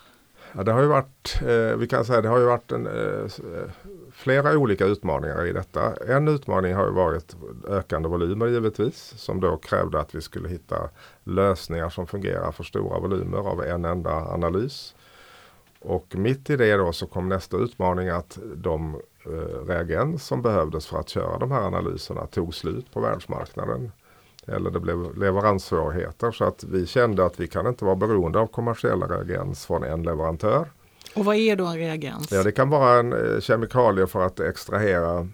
Ja, 0.57 0.63
det 0.63 0.73
har 0.73 0.81
ju 0.81 0.87
varit, 0.87 1.41
eh, 1.43 1.77
vi 1.77 1.87
kan 1.87 2.05
säga 2.05 2.21
det 2.21 2.29
har 2.29 2.39
ju 2.39 2.45
varit 2.45 2.73
en, 2.73 2.87
eh, 2.87 3.25
eh, 3.25 3.71
flera 4.13 4.59
olika 4.59 4.85
utmaningar 4.85 5.47
i 5.47 5.53
detta. 5.53 5.97
En 6.09 6.29
utmaning 6.29 6.75
har 6.75 6.85
ju 6.85 6.93
varit 6.93 7.37
ökande 7.69 8.09
volymer 8.09 8.47
givetvis 8.47 9.15
som 9.17 9.41
då 9.41 9.57
krävde 9.57 10.01
att 10.01 10.15
vi 10.15 10.21
skulle 10.21 10.49
hitta 10.49 10.89
lösningar 11.25 11.89
som 11.89 12.07
fungerar 12.07 12.53
för 12.53 12.65
stora 12.65 12.99
volymer 12.99 13.39
av 13.39 13.63
en 13.63 13.85
enda 13.85 14.11
analys. 14.11 14.95
Och 15.81 16.07
mitt 16.17 16.51
i 16.51 16.57
det 16.57 16.77
då 16.77 16.93
så 16.93 17.07
kom 17.07 17.29
nästa 17.29 17.57
utmaning 17.57 18.09
att 18.09 18.39
de 18.55 18.95
eh, 19.27 19.67
reagens 19.67 20.27
som 20.27 20.43
behövdes 20.43 20.87
för 20.87 20.99
att 20.99 21.09
köra 21.09 21.39
de 21.39 21.51
här 21.51 21.63
analyserna 21.63 22.27
tog 22.27 22.55
slut 22.55 22.93
på 22.93 23.01
världsmarknaden 23.01 23.93
eller 24.47 24.71
det 24.71 24.81
blev 24.81 25.19
leveranssvårigheter 25.19 26.31
så 26.31 26.45
att 26.45 26.65
vi 26.65 26.87
kände 26.87 27.27
att 27.27 27.41
vi 27.41 27.49
kan 27.49 27.67
inte 27.67 27.85
vara 27.85 27.97
beroende 27.97 28.39
av 28.39 28.47
kommersiella 28.47 29.07
reagens 29.07 29.67
från 29.67 29.85
en 29.85 30.03
leverantör. 30.03 30.71
Och 31.17 31.25
vad 31.25 31.37
är 31.37 31.57
då 31.57 31.67
en 31.67 31.79
reagens? 31.79 32.33
Ja, 32.33 32.43
det 32.43 32.53
kan 32.53 32.71
vara 32.71 32.99
en 32.99 33.13
eh, 33.13 33.41
kemikalie 33.41 34.07
för 34.07 34.27
att 34.27 34.41
extrahera 34.41 35.29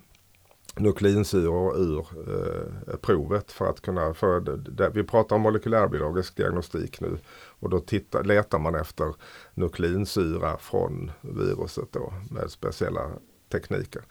nukleinsyror 0.77 1.79
ur 1.81 1.99
eh, 1.99 2.97
provet 2.97 3.53
för 3.53 3.67
att 3.67 3.81
kunna, 3.81 4.15
för 4.15 4.41
det, 4.41 4.91
vi 4.95 5.05
pratar 5.05 5.37
om 5.37 5.43
molekylärbiologisk 5.43 6.37
diagnostik 6.37 7.01
nu 7.01 7.19
och 7.61 7.71
då 7.71 7.81
tittar, 7.81 8.25
letar 8.25 8.59
man 8.59 8.75
efter 8.75 9.15
nukleinsyra 9.55 10.57
från 10.57 11.11
viruset 11.21 11.93
då 11.93 12.13
med 12.31 12.51
speciella 12.51 13.11
tekniker. 13.53 14.03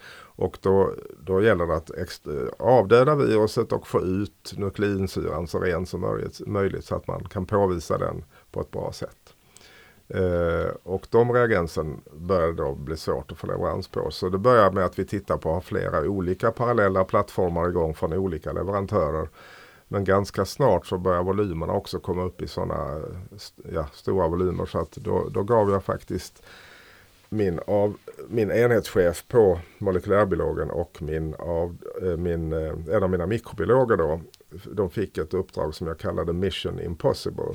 Och 0.42 0.58
då, 0.62 0.94
då 1.20 1.42
gäller 1.42 1.68
det 1.68 1.76
att 1.76 1.92
avdöda 2.60 3.16
viruset 3.16 3.72
och 3.72 3.88
få 3.88 4.02
ut 4.02 4.54
nukleinsyran 4.58 5.48
så 5.48 5.60
ren 5.60 5.86
som 5.86 6.02
möjligt, 6.02 6.48
möjligt 6.48 6.86
så 6.86 6.96
att 6.96 7.08
man 7.08 7.24
kan 7.24 7.46
påvisa 7.46 7.98
den 7.98 8.24
på 8.52 8.62
ett 8.62 8.72
bra 8.72 8.92
sätt. 8.92 9.34
Eh, 10.08 10.72
och 10.84 11.08
de 11.10 11.34
reagensen 11.34 12.02
började 12.14 12.54
då 12.54 12.76
bli 12.76 12.98
svårt 12.98 13.32
att 13.32 13.38
få 13.38 13.48
leverans 13.48 13.88
på. 13.88 14.12
Så 14.12 14.30
det 14.30 14.38
började 14.38 14.76
med 14.76 14.86
att 14.86 15.00
vi 15.00 15.06
tittar 15.06 15.38
på 15.38 15.50
att 15.50 15.56
ha 15.56 15.62
flera 15.62 16.02
olika 16.02 16.52
parallella 16.52 17.04
plattformar 17.04 17.70
igång 17.70 17.94
från 17.94 18.14
olika 18.14 18.52
leverantörer. 18.52 19.30
Men 19.88 20.04
ganska 20.04 20.46
snart 20.46 20.86
så 20.86 20.98
börjar 20.98 21.24
volymerna 21.24 21.74
också 21.74 22.00
komma 22.00 22.24
upp 22.24 22.42
i 22.42 22.48
sådana 22.48 23.02
ja, 23.74 23.86
stora 23.94 24.28
volymer 24.28 24.66
så 24.66 24.80
att 24.80 24.92
då, 24.92 25.30
då 25.30 25.44
gav 25.44 25.70
jag 25.70 25.84
faktiskt 25.84 26.44
min, 27.34 27.60
av, 27.68 27.98
min 28.30 28.52
enhetschef 28.52 29.28
på 29.28 29.60
molekylärbiologen 29.78 30.72
och 30.72 31.02
min, 31.02 31.36
av, 31.36 31.78
eh, 32.02 32.18
min, 32.18 32.54
eh, 32.54 32.96
en 32.96 33.04
av 33.04 33.10
mina 33.10 33.28
mikrobiologer 33.28 33.98
då, 33.98 34.22
de 34.72 34.90
fick 34.90 35.18
ett 35.18 35.34
uppdrag 35.34 35.76
som 35.76 35.88
jag 35.88 36.00
kallade 36.00 36.34
Mission 36.34 36.80
Impossible. 36.80 37.54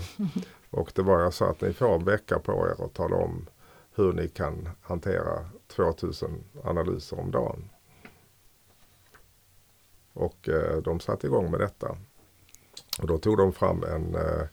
Och 0.70 0.92
det 0.94 1.02
var 1.02 1.20
jag 1.20 1.34
sa 1.34 1.50
att 1.50 1.60
ni 1.60 1.72
får 1.72 1.94
en 1.94 2.04
vecka 2.04 2.38
på 2.38 2.52
er 2.52 2.84
att 2.84 2.94
tala 2.94 3.16
om 3.16 3.46
hur 3.94 4.12
ni 4.12 4.28
kan 4.28 4.68
hantera 4.82 5.46
2000 5.66 6.44
analyser 6.64 7.20
om 7.20 7.30
dagen. 7.30 7.68
Och 10.12 10.48
eh, 10.48 10.76
de 10.82 11.00
satte 11.00 11.26
igång 11.26 11.50
med 11.50 11.60
detta. 11.60 11.96
Och 13.00 13.06
då 13.06 13.18
tog 13.18 13.36
de 13.36 13.52
fram 13.52 13.84
en 13.84 14.14
eh, 14.14 14.46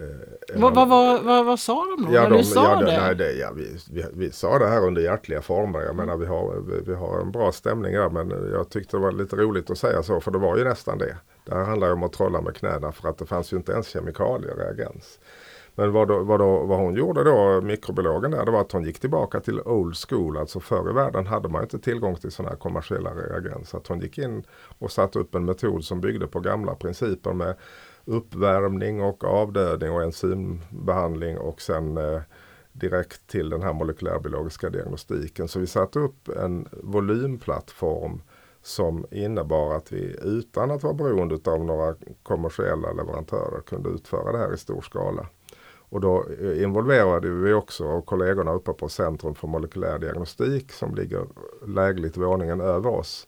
Eh, 0.00 0.60
vad, 0.60 0.74
vad, 0.74 0.88
vad, 1.24 1.46
vad, 1.46 1.60
sa 1.60 1.86
de 1.96 2.04
då? 2.04 2.14
Ja, 2.14 2.28
de, 2.28 2.44
sa 2.44 2.64
ja, 2.64 2.86
det? 2.86 3.00
Nej, 3.00 3.14
det 3.14 3.32
ja, 3.32 3.52
vi, 3.56 3.76
vi, 3.90 4.04
vi, 4.12 4.30
sa 4.30 4.58
det 4.58 4.66
här 4.66 4.86
under 4.86 5.02
hjärtliga 5.02 5.42
former. 5.42 5.80
Jag 5.80 5.96
menar 5.96 6.16
vi 6.16 6.26
har, 6.26 6.60
vi, 6.60 6.80
vi, 6.86 6.94
har 6.94 7.20
en 7.20 7.32
bra 7.32 7.52
stämning 7.52 7.92
där 7.92 8.10
men 8.10 8.52
jag 8.52 8.70
tyckte 8.70 8.96
det 8.96 9.00
var 9.00 9.12
lite 9.12 9.36
roligt 9.36 9.70
att 9.70 9.78
säga 9.78 10.02
så 10.02 10.20
för 10.20 10.30
det 10.30 10.38
var 10.38 10.56
ju 10.56 10.64
nästan 10.64 10.98
det. 10.98 11.16
Det 11.44 11.54
här 11.54 11.64
handlar 11.64 11.86
ju 11.86 11.92
om 11.92 12.02
att 12.02 12.12
trolla 12.12 12.40
med 12.40 12.56
knäna 12.56 12.92
för 12.92 13.08
att 13.08 13.18
det 13.18 13.26
fanns 13.26 13.52
ju 13.52 13.56
inte 13.56 13.72
ens 13.72 13.88
kemikalier 13.88 14.54
reagens. 14.54 15.18
Men 15.74 15.92
vad, 15.92 16.08
då, 16.08 16.18
vad, 16.18 16.40
då, 16.40 16.66
vad 16.66 16.78
hon 16.78 16.94
gjorde 16.94 17.24
då, 17.24 17.60
mikrobiologen 17.60 18.30
där, 18.30 18.44
det 18.44 18.50
var 18.50 18.60
att 18.60 18.72
hon 18.72 18.84
gick 18.84 19.00
tillbaka 19.00 19.40
till 19.40 19.60
old 19.60 19.96
school. 20.08 20.36
Alltså 20.36 20.60
förr 20.60 20.90
i 20.90 20.92
världen 20.92 21.26
hade 21.26 21.48
man 21.48 21.62
inte 21.62 21.78
tillgång 21.78 22.16
till 22.16 22.30
sådana 22.30 22.50
här 22.50 22.58
kommersiella 22.58 23.10
reagens. 23.10 23.74
Att 23.74 23.86
hon 23.86 24.00
gick 24.00 24.18
in 24.18 24.42
och 24.78 24.92
satte 24.92 25.18
upp 25.18 25.34
en 25.34 25.44
metod 25.44 25.84
som 25.84 26.00
byggde 26.00 26.26
på 26.26 26.40
gamla 26.40 26.74
principer 26.74 27.32
med 27.32 27.54
uppvärmning 28.10 29.02
och 29.02 29.24
avdödning 29.24 29.92
och 29.92 30.02
enzymbehandling 30.02 31.38
och 31.38 31.60
sen 31.60 31.96
eh, 31.96 32.20
direkt 32.72 33.26
till 33.26 33.50
den 33.50 33.62
här 33.62 33.72
molekylärbiologiska 33.72 34.70
diagnostiken. 34.70 35.48
Så 35.48 35.58
vi 35.60 35.66
satte 35.66 35.98
upp 35.98 36.28
en 36.28 36.68
volymplattform 36.72 38.22
som 38.62 39.06
innebar 39.10 39.74
att 39.74 39.92
vi 39.92 40.16
utan 40.22 40.70
att 40.70 40.82
vara 40.82 40.94
beroende 40.94 41.50
av 41.50 41.64
några 41.64 41.94
kommersiella 42.22 42.92
leverantörer 42.92 43.60
kunde 43.60 43.90
utföra 43.90 44.32
det 44.32 44.38
här 44.38 44.54
i 44.54 44.58
stor 44.58 44.80
skala. 44.80 45.26
Och 45.90 46.00
då 46.00 46.26
eh, 46.40 46.62
involverade 46.62 47.30
vi 47.30 47.52
också 47.52 48.02
kollegorna 48.02 48.52
uppe 48.52 48.72
på 48.72 48.88
Centrum 48.88 49.34
för 49.34 49.48
molekylär 49.48 49.98
diagnostik 49.98 50.72
som 50.72 50.94
ligger 50.94 51.26
lägligt 51.66 52.16
våningen 52.16 52.60
över 52.60 52.90
oss. 52.90 53.26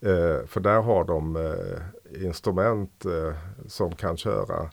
Eh, 0.00 0.46
för 0.46 0.60
där 0.60 0.80
har 0.80 1.04
de 1.04 1.36
eh, 1.36 2.24
instrument 2.24 3.04
eh, 3.04 3.34
som 3.66 3.94
kan 3.94 4.16
köra 4.16 4.70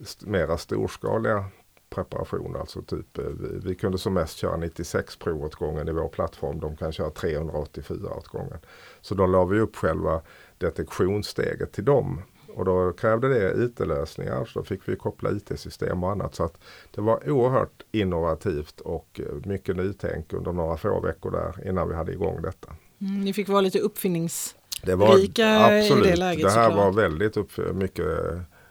st 0.00 0.26
mera 0.26 0.58
storskaliga 0.58 1.44
preparationer. 1.90 2.58
Alltså 2.58 2.82
typ, 2.82 3.18
eh, 3.18 3.24
vi, 3.24 3.68
vi, 3.68 3.74
kunde 3.74 3.98
som 3.98 4.14
mest 4.14 4.36
köra 4.36 4.56
96 4.56 5.16
prov 5.16 5.44
åt 5.44 5.54
gången 5.54 5.88
i 5.88 5.92
vår 5.92 6.08
plattform. 6.08 6.60
De 6.60 6.76
kan 6.76 6.92
köra 6.92 7.10
384 7.10 8.14
åt 8.14 8.28
gången. 8.28 8.58
Så 9.00 9.14
då 9.14 9.26
la 9.26 9.44
vi 9.44 9.60
upp 9.60 9.76
själva 9.76 10.22
detektionssteget 10.58 11.72
till 11.72 11.84
dem. 11.84 12.22
Och 12.54 12.64
då 12.64 12.92
krävde 12.92 13.28
det 13.28 13.64
IT-lösningar 13.64 14.44
så 14.44 14.58
då 14.58 14.64
fick 14.64 14.88
vi 14.88 14.96
koppla 14.96 15.30
IT-system 15.30 16.04
och 16.04 16.10
annat. 16.10 16.34
Så 16.34 16.44
att 16.44 16.58
det 16.90 17.00
var 17.00 17.30
oerhört 17.30 17.82
innovativt 17.92 18.80
och 18.80 19.20
eh, 19.24 19.48
mycket 19.48 19.76
nytänk 19.76 20.32
under 20.32 20.52
några 20.52 20.76
få 20.76 21.00
veckor 21.00 21.30
där 21.30 21.68
innan 21.68 21.88
vi 21.88 21.94
hade 21.94 22.12
igång 22.12 22.42
detta. 22.42 22.72
Mm, 23.00 23.20
ni 23.20 23.32
fick 23.32 23.48
vara 23.48 23.60
lite 23.60 23.78
uppfinnings 23.78 24.56
det 24.82 24.96
var 24.96 25.16
rika 25.16 25.58
absolut, 25.58 26.06
i 26.06 26.10
det 26.10 26.16
läget. 26.16 26.42
Det 26.42 26.50
här 26.50 26.68
såklart. 26.68 26.84
var 26.84 27.02
väldigt 27.02 27.36
upp, 27.36 27.50
mycket 27.74 28.06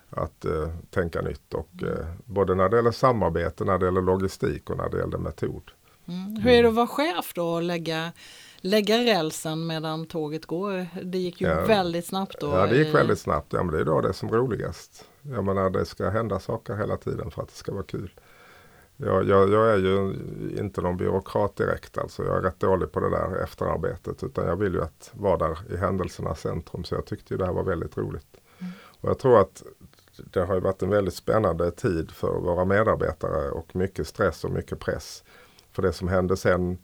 att 0.09 0.45
uh, 0.45 0.69
tänka 0.89 1.21
nytt 1.21 1.53
och 1.53 1.69
uh, 1.83 1.89
både 2.25 2.55
när 2.55 2.69
det 2.69 2.75
gäller 2.75 2.91
samarbete, 2.91 3.65
när 3.65 3.77
det 3.77 3.85
gäller 3.85 4.01
logistik 4.01 4.69
och 4.69 4.77
när 4.77 4.89
det 4.89 4.97
gäller 4.97 5.17
metod. 5.17 5.71
Mm. 6.07 6.35
Hur 6.35 6.51
är 6.51 6.63
det 6.63 6.69
att 6.69 6.75
vara 6.75 6.87
chef 6.87 7.33
då 7.35 7.47
och 7.53 7.61
lägga, 7.61 8.11
lägga 8.57 8.97
rälsen 8.97 9.67
medan 9.67 10.05
tåget 10.05 10.45
går? 10.45 10.87
Det 11.03 11.17
gick 11.17 11.41
ju 11.41 11.47
ja, 11.47 11.65
väldigt 11.65 12.05
snabbt 12.05 12.39
då. 12.39 12.47
Ja 12.47 12.67
det 12.67 12.77
gick 12.77 12.95
väldigt 12.95 13.19
snabbt, 13.19 13.53
ja, 13.53 13.63
men 13.63 13.75
det 13.75 13.81
är 13.81 13.85
då 13.85 14.01
det 14.01 14.13
som 14.13 14.29
är 14.29 14.33
roligast. 14.33 15.05
Jag 15.21 15.43
menar 15.43 15.69
det 15.69 15.85
ska 15.85 16.09
hända 16.09 16.39
saker 16.39 16.75
hela 16.75 16.97
tiden 16.97 17.31
för 17.31 17.41
att 17.41 17.47
det 17.47 17.55
ska 17.55 17.71
vara 17.71 17.83
kul. 17.83 18.11
Jag, 19.01 19.27
jag, 19.27 19.49
jag, 19.49 19.69
är 19.73 19.77
ju 19.77 20.15
inte 20.59 20.81
någon 20.81 20.97
byråkrat 20.97 21.55
direkt 21.55 21.97
alltså. 21.97 22.23
Jag 22.23 22.37
är 22.37 22.41
rätt 22.41 22.59
dålig 22.59 22.91
på 22.91 22.99
det 22.99 23.09
där 23.09 23.43
efterarbetet. 23.43 24.23
Utan 24.23 24.45
jag 24.47 24.55
vill 24.55 24.73
ju 24.73 24.81
att 24.81 25.11
vara 25.13 25.37
där 25.37 25.73
i 25.73 25.77
händelsernas 25.77 26.41
centrum. 26.41 26.83
Så 26.83 26.95
jag 26.95 27.05
tyckte 27.05 27.37
det 27.37 27.45
här 27.45 27.53
var 27.53 27.63
väldigt 27.63 27.97
roligt. 27.97 28.27
Mm. 28.59 28.71
Och 29.01 29.09
jag 29.09 29.19
tror 29.19 29.39
att 29.39 29.63
det 30.31 30.39
har 30.39 30.59
varit 30.59 30.81
en 30.81 30.89
väldigt 30.89 31.13
spännande 31.13 31.71
tid 31.71 32.11
för 32.11 32.39
våra 32.39 32.65
medarbetare 32.65 33.51
och 33.51 33.75
mycket 33.75 34.07
stress 34.07 34.43
och 34.43 34.51
mycket 34.51 34.79
press. 34.79 35.23
För 35.71 35.81
det 35.81 35.93
som 35.93 36.07
hände 36.07 36.37
sen 36.37 36.77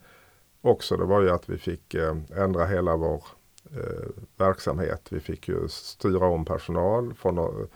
också 0.62 0.98
det 0.98 1.05
var 1.05 1.22
ju 1.22 1.29
att 1.29 1.50
vi 1.50 1.57
fick 1.57 1.93
eh, 1.93 2.15
ändra 2.36 2.65
hela 2.65 2.95
vår 2.98 3.24
eh, 3.72 4.10
verksamhet. 4.38 5.07
Vi 5.10 5.19
fick 5.19 5.48
ju 5.48 5.67
styra 5.67 6.25
om 6.25 6.45
personal 6.45 7.13
från 7.13 7.67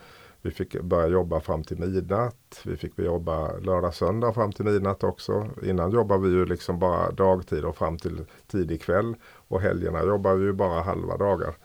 vi 0.41 0.51
fick 0.51 0.81
börja 0.81 1.08
jobba 1.08 1.39
fram 1.39 1.63
till 1.63 1.77
midnatt. 1.77 2.62
Vi 2.65 2.77
fick 2.77 3.00
jobba 3.00 3.58
lördag 3.58 3.93
söndag 3.93 4.34
fram 4.34 4.51
till 4.51 4.65
midnatt 4.65 5.03
också. 5.03 5.50
Innan 5.63 5.91
jobbade 5.91 6.24
vi 6.24 6.29
ju 6.29 6.46
liksom 6.46 6.79
bara 6.79 7.12
dagtid 7.12 7.65
och 7.65 7.75
fram 7.75 7.98
till 7.98 8.25
tidig 8.48 8.81
kväll. 8.81 9.15
Och 9.24 9.62
helgerna 9.62 10.03
jobbade 10.03 10.39
vi 10.39 10.46
ju 10.46 10.53
bara 10.53 10.81
halva 10.81 11.17
dagar. 11.17 11.55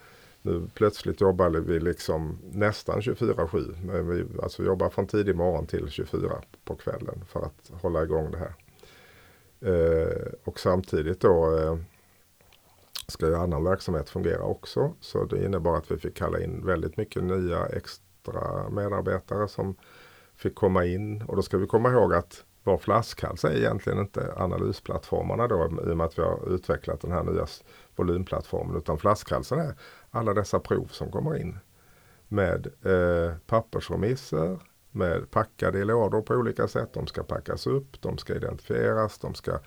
Nu 0.43 0.69
plötsligt 0.75 1.21
jobbar 1.21 1.51
vi 1.51 1.81
liksom 1.81 2.39
nästan 2.53 3.01
24-7. 3.01 3.77
Men 3.87 4.09
vi 4.09 4.25
alltså 4.43 4.65
jobbar 4.65 4.91
från 4.91 5.07
tidig 5.07 5.37
morgon 5.37 5.67
till 5.67 5.89
24 5.91 6.43
på 6.65 6.75
kvällen 6.75 7.25
för 7.29 7.41
att 7.41 7.71
hålla 7.83 8.03
igång 8.03 8.31
det 8.31 8.39
här. 8.39 8.55
Eh, 9.61 10.33
och 10.45 10.61
samtidigt 10.61 11.21
då 11.21 11.59
eh, 11.59 11.77
ska 13.09 13.27
ju 13.27 13.37
annan 13.37 13.65
verksamhet 13.65 14.11
fungera 14.11 14.43
också. 14.43 14.95
Så 15.01 15.25
det 15.25 15.45
innebar 15.45 15.77
att 15.77 15.91
vi 15.91 15.99
fick 15.99 16.17
kalla 16.17 16.41
in 16.41 16.67
väldigt 16.67 16.97
mycket 16.97 17.25
nya 17.25 17.67
extra 18.25 18.69
medarbetare 18.71 19.49
som 19.49 19.77
fick 20.37 20.55
komma 20.55 20.85
in. 20.85 21.23
Och 21.23 21.37
då 21.37 21.43
ska 21.43 21.59
vi 21.59 21.67
komma 21.67 21.91
ihåg 21.91 22.15
att 22.15 22.45
vår 22.63 22.79
flaskhals 22.79 23.45
är 23.45 23.57
egentligen 23.57 23.99
inte 23.99 24.35
analysplattformarna 24.37 25.49
då 25.49 25.71
i 25.87 25.93
och 25.93 25.97
med 25.97 26.07
att 26.07 26.19
vi 26.19 26.23
har 26.23 26.55
utvecklat 26.55 27.01
den 27.01 27.13
här 27.13 27.23
nya 27.23 27.47
volymplattformen. 27.97 28.77
Utan 28.77 28.99
flaskhalsen 28.99 29.59
är 29.59 29.75
alla 30.11 30.35
dessa 30.35 30.61
prov 30.61 30.87
som 30.87 31.11
kommer 31.11 31.37
in. 31.37 31.59
Med 32.29 32.67
eh, 32.67 33.37
pappersremisser, 33.47 34.59
med 34.91 35.31
packade 35.31 35.79
i 35.79 35.85
lådor 35.85 36.23
på 36.23 36.35
olika 36.35 36.69
sätt. 36.69 36.93
De 36.93 37.07
ska 37.07 37.23
packas 37.23 37.67
upp, 37.67 38.03
de 38.03 38.19
ska 38.19 38.35
identifieras, 38.35 39.19
de 39.19 39.35
ska 39.35 39.59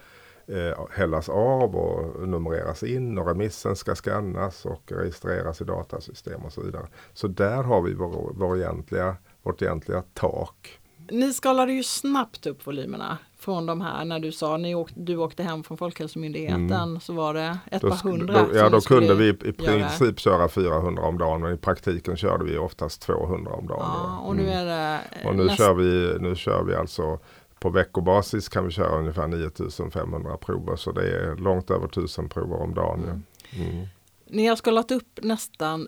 eh, 0.48 0.86
hällas 0.92 1.30
av 1.30 1.76
och 1.76 2.28
numreras 2.28 2.84
in 2.84 3.18
och 3.18 3.28
remissen 3.28 3.76
ska 3.76 3.96
skannas 3.96 4.66
och 4.66 4.92
registreras 4.92 5.62
i 5.62 5.64
datasystem 5.64 6.42
och 6.46 6.54
så 6.54 6.62
vidare. 6.62 6.88
Så 7.14 7.28
där 7.28 7.64
har 7.64 7.82
vi 7.82 7.94
vår, 7.94 8.34
vår 8.34 8.58
egentliga, 8.58 9.16
vårt 9.44 9.62
egentliga 9.62 10.04
tak. 10.14 10.80
Ni 11.12 11.34
skalade 11.34 11.74
ju 11.74 11.84
snabbt 11.84 12.46
upp 12.46 12.68
volymerna 12.68 13.18
från 13.40 13.66
de 13.66 13.82
här 13.82 14.06
när 14.06 14.20
du 14.20 14.32
sa 14.32 14.58
ni 14.58 14.76
åkte, 14.76 15.00
du 15.00 15.18
åkte 15.18 15.44
hem 15.44 15.64
från 15.64 15.78
Folkhälsomyndigheten 15.78 16.72
mm. 16.72 17.00
så 17.00 17.14
var 17.14 17.34
det 17.34 17.58
ett 17.72 17.82
då, 17.82 17.90
par 17.90 17.98
hundra. 17.98 18.34
Då, 18.34 18.56
ja 18.56 18.70
då 18.70 18.82
kunde 18.82 19.16
vi 19.16 19.30
i 19.30 19.34
princip 19.34 20.26
göra. 20.26 20.48
köra 20.48 20.50
400 20.50 21.04
om 21.04 21.18
dagen 21.18 21.42
men 21.42 21.54
i 21.54 21.58
praktiken 21.58 22.18
körde 22.18 22.44
vi 22.44 22.58
oftast 22.58 23.02
200 23.02 23.52
om 23.52 23.68
dagen. 23.68 23.80
Ja, 23.80 24.20
och 24.26 24.36
nu 24.36 24.42
mm. 24.42 24.58
är 24.58 24.66
det 24.66 25.00
och 25.28 25.36
nu, 25.36 25.44
näst... 25.44 25.58
kör 25.58 25.74
vi, 25.74 26.18
nu 26.20 26.36
kör 26.36 26.64
vi 26.64 26.76
alltså 26.76 27.20
på 27.60 27.70
veckobasis 27.70 28.50
kan 28.50 28.66
vi 28.66 28.72
köra 28.72 29.00
ungefär 29.00 29.28
9500 29.28 30.38
prover 30.38 30.76
så 30.76 30.92
det 30.92 31.18
är 31.18 31.36
långt 31.36 31.72
över 31.72 31.86
1000 31.86 32.30
prover 32.30 32.56
om 32.56 32.74
dagen. 32.74 33.04
Mm. 33.04 33.70
Mm. 33.70 33.88
Ni 34.26 34.48
har 34.48 34.56
skalat 34.56 34.92
upp 34.92 35.20
nästan 35.22 35.88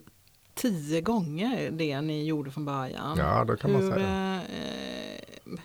tio 0.53 1.01
gånger 1.01 1.71
det 1.71 2.01
ni 2.01 2.25
gjorde 2.25 2.51
från 2.51 2.65
början. 2.65 3.17
Ja, 3.17 3.45
det 3.45 3.57
kan 3.57 3.71
Hur, 3.75 3.81
man 3.81 3.91
säga. 3.91 4.41
Eh, 4.41 5.59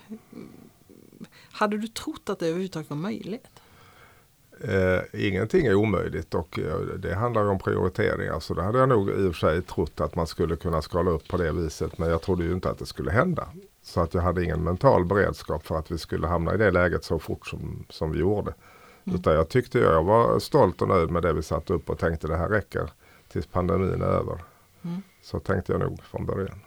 hade 1.50 1.78
du 1.78 1.88
trott 1.88 2.28
att 2.30 2.38
det 2.38 2.46
överhuvudtaget 2.46 2.90
var 2.90 2.96
möjligt? 2.96 3.46
Eh, 4.60 5.26
ingenting 5.26 5.66
är 5.66 5.74
omöjligt 5.74 6.34
och 6.34 6.58
eh, 6.58 6.78
det 6.78 7.14
handlar 7.14 7.44
om 7.44 7.58
prioriteringar. 7.58 8.40
Så 8.40 8.54
det 8.54 8.62
hade 8.62 8.78
jag 8.78 8.88
nog 8.88 9.10
i 9.10 9.12
och 9.12 9.34
för 9.36 9.48
sig 9.48 9.62
trott 9.62 10.00
att 10.00 10.14
man 10.14 10.26
skulle 10.26 10.56
kunna 10.56 10.82
skala 10.82 11.10
upp 11.10 11.28
på 11.28 11.36
det 11.36 11.52
viset. 11.52 11.98
Men 11.98 12.10
jag 12.10 12.22
trodde 12.22 12.44
ju 12.44 12.52
inte 12.52 12.70
att 12.70 12.78
det 12.78 12.86
skulle 12.86 13.10
hända. 13.10 13.48
Så 13.84 14.00
att 14.00 14.14
jag 14.14 14.22
hade 14.22 14.44
ingen 14.44 14.64
mental 14.64 15.04
beredskap 15.04 15.66
för 15.66 15.78
att 15.78 15.90
vi 15.90 15.98
skulle 15.98 16.26
hamna 16.26 16.54
i 16.54 16.56
det 16.56 16.70
läget 16.70 17.04
så 17.04 17.18
fort 17.18 17.46
som, 17.46 17.84
som 17.88 18.10
vi 18.10 18.18
gjorde. 18.18 18.54
Mm. 19.04 19.18
Utan 19.18 19.34
jag 19.34 19.48
tyckte 19.48 19.78
jag 19.78 20.04
var 20.04 20.38
stolt 20.38 20.82
och 20.82 20.88
nöjd 20.88 21.10
med 21.10 21.22
det 21.22 21.32
vi 21.32 21.42
satte 21.42 21.72
upp 21.72 21.90
och 21.90 21.98
tänkte 21.98 22.26
det 22.26 22.36
här 22.36 22.48
räcker 22.48 22.90
tills 23.28 23.46
pandemin 23.46 24.02
är 24.02 24.06
över. 24.06 24.44
Mm. 24.82 25.02
Så 25.24 25.40
tänkte 25.40 25.72
jag 25.72 25.80
nog 25.80 26.02
från 26.04 26.26
början. 26.26 26.60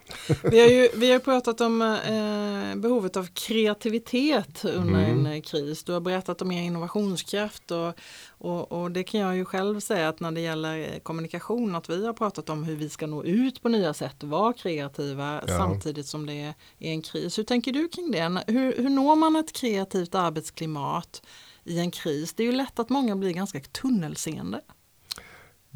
Vi 0.44 0.60
har 0.60 0.68
ju 0.68 0.90
vi 0.96 1.12
har 1.12 1.20
pratat 1.20 1.62
om 1.62 1.82
eh, 1.82 2.82
behovet 2.82 3.18
av 3.18 3.28
kreativitet 3.34 4.66
under 4.66 5.04
mm. 5.04 5.26
en 5.26 5.42
kris. 5.42 5.84
Du 5.84 5.94
har 5.94 6.00
berättat 6.00 6.42
om 6.42 6.52
er 6.52 6.62
innovationskraft 6.62 7.72
och, 7.72 7.94
och, 8.30 8.72
och, 8.72 8.92
det 8.92 9.04
kan 9.04 9.20
jag 9.20 9.36
ju 9.36 9.46
själv 9.46 9.80
säga 9.80 10.10
att 10.10 10.20
när 10.20 10.32
det 10.32 10.42
gäller 10.42 11.00
kommunikation 11.00 11.76
att 11.76 11.90
vi 11.90 12.06
har 12.06 12.14
pratat 12.14 12.50
om 12.50 12.64
hur 12.64 12.76
vi 12.76 12.90
ska 12.90 13.08
nå 13.08 13.24
ut 13.24 13.62
på 13.62 13.70
nya 13.70 13.94
sätt 13.94 14.24
vara 14.24 14.54
kreativa 14.54 15.42
ja. 15.48 15.58
samtidigt 15.58 16.08
som 16.08 16.26
det 16.26 16.34
är 16.34 16.54
en 16.80 17.02
kris. 17.02 17.38
Hur 17.38 17.44
tänker 17.44 17.72
du 17.72 17.88
kring 17.88 18.12
det? 18.12 18.44
Hur, 18.48 18.78
hur 18.78 18.90
når 18.90 19.16
man 19.16 19.36
ett 19.36 19.54
kreativt 19.54 20.16
arbetsklimat 20.16 21.22
i 21.64 21.80
en 21.80 21.92
kris? 21.92 22.34
Det 22.34 22.44
är 22.44 22.48
ju 22.48 22.52
lätt 22.52 22.80
att 22.80 22.90
många 22.90 23.16
blir 23.16 23.34
ganska 23.34 23.60
tunnelseende. 23.60 24.62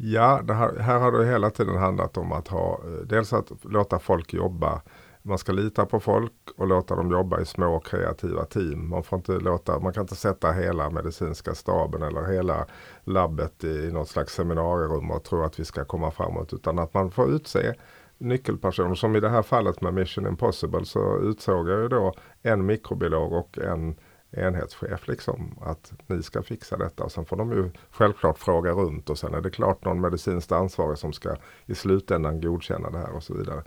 Ja, 0.04 0.42
här, 0.48 0.78
här, 0.78 0.98
har 0.98 1.12
det 1.12 1.26
hela 1.26 1.50
tiden 1.50 1.76
handlat 1.76 2.16
om 2.16 2.32
att 2.32 2.48
ha 2.48 2.80
eh, 2.84 3.06
dels 3.06 3.32
att 3.32 3.52
låta 3.62 3.98
folk 3.98 4.34
jobba. 4.34 4.82
Man 5.22 5.38
ska 5.38 5.52
lita 5.52 5.86
på 5.86 6.00
folk 6.00 6.32
och 6.56 6.66
låta 6.66 6.96
dem 6.96 7.10
jobba 7.10 7.40
i 7.40 7.46
små 7.46 7.80
kreativa 7.80 8.44
team. 8.44 8.88
Man, 8.88 9.02
får 9.02 9.16
inte 9.16 9.32
låta, 9.32 9.78
man 9.78 9.92
kan 9.92 10.04
inte 10.04 10.16
sätta 10.16 10.52
hela 10.52 10.90
medicinska 10.90 11.54
staben 11.54 12.02
eller 12.02 12.32
hela 12.32 12.66
labbet 13.04 13.64
i 13.64 13.90
något 13.92 14.08
slags 14.08 14.34
seminarierum 14.34 15.10
och 15.10 15.24
tro 15.24 15.42
att 15.42 15.60
vi 15.60 15.64
ska 15.64 15.84
komma 15.84 16.10
framåt. 16.10 16.52
Utan 16.52 16.78
att 16.78 16.94
man 16.94 17.10
får 17.10 17.30
utse 17.30 17.74
nyckelpersoner. 18.18 18.94
Som 18.94 19.16
i 19.16 19.20
det 19.20 19.28
här 19.28 19.42
fallet 19.42 19.80
med 19.80 19.94
Mission 19.94 20.26
Impossible 20.26 20.84
så 20.84 21.18
utsåg 21.18 21.68
jag 21.68 21.80
ju 21.80 21.88
då 21.88 22.14
en 22.42 22.66
mikrobiolog 22.66 23.32
och 23.32 23.58
en 23.58 23.96
enhetschef 24.32 25.08
liksom 25.08 25.58
att 25.60 25.92
ni 26.06 26.22
ska 26.22 26.42
fixa 26.42 26.76
detta. 26.76 27.04
Och 27.04 27.12
sen 27.12 27.24
får 27.24 27.36
de 27.36 27.52
ju 27.52 27.70
självklart 27.90 28.38
fråga 28.38 28.72
runt 28.72 29.10
och 29.10 29.18
sen 29.18 29.34
är 29.34 29.40
det 29.40 29.50
klart 29.50 29.84
någon 29.84 30.00
medicinskt 30.00 30.52
ansvarig 30.52 30.98
som 30.98 31.12
ska 31.12 31.36
i 31.66 31.74
slutändan 31.74 32.40
godkänna 32.40 32.90
det 32.90 32.98
här 32.98 33.12
och 33.12 33.22
så 33.22 33.34
vidare. 33.34 33.62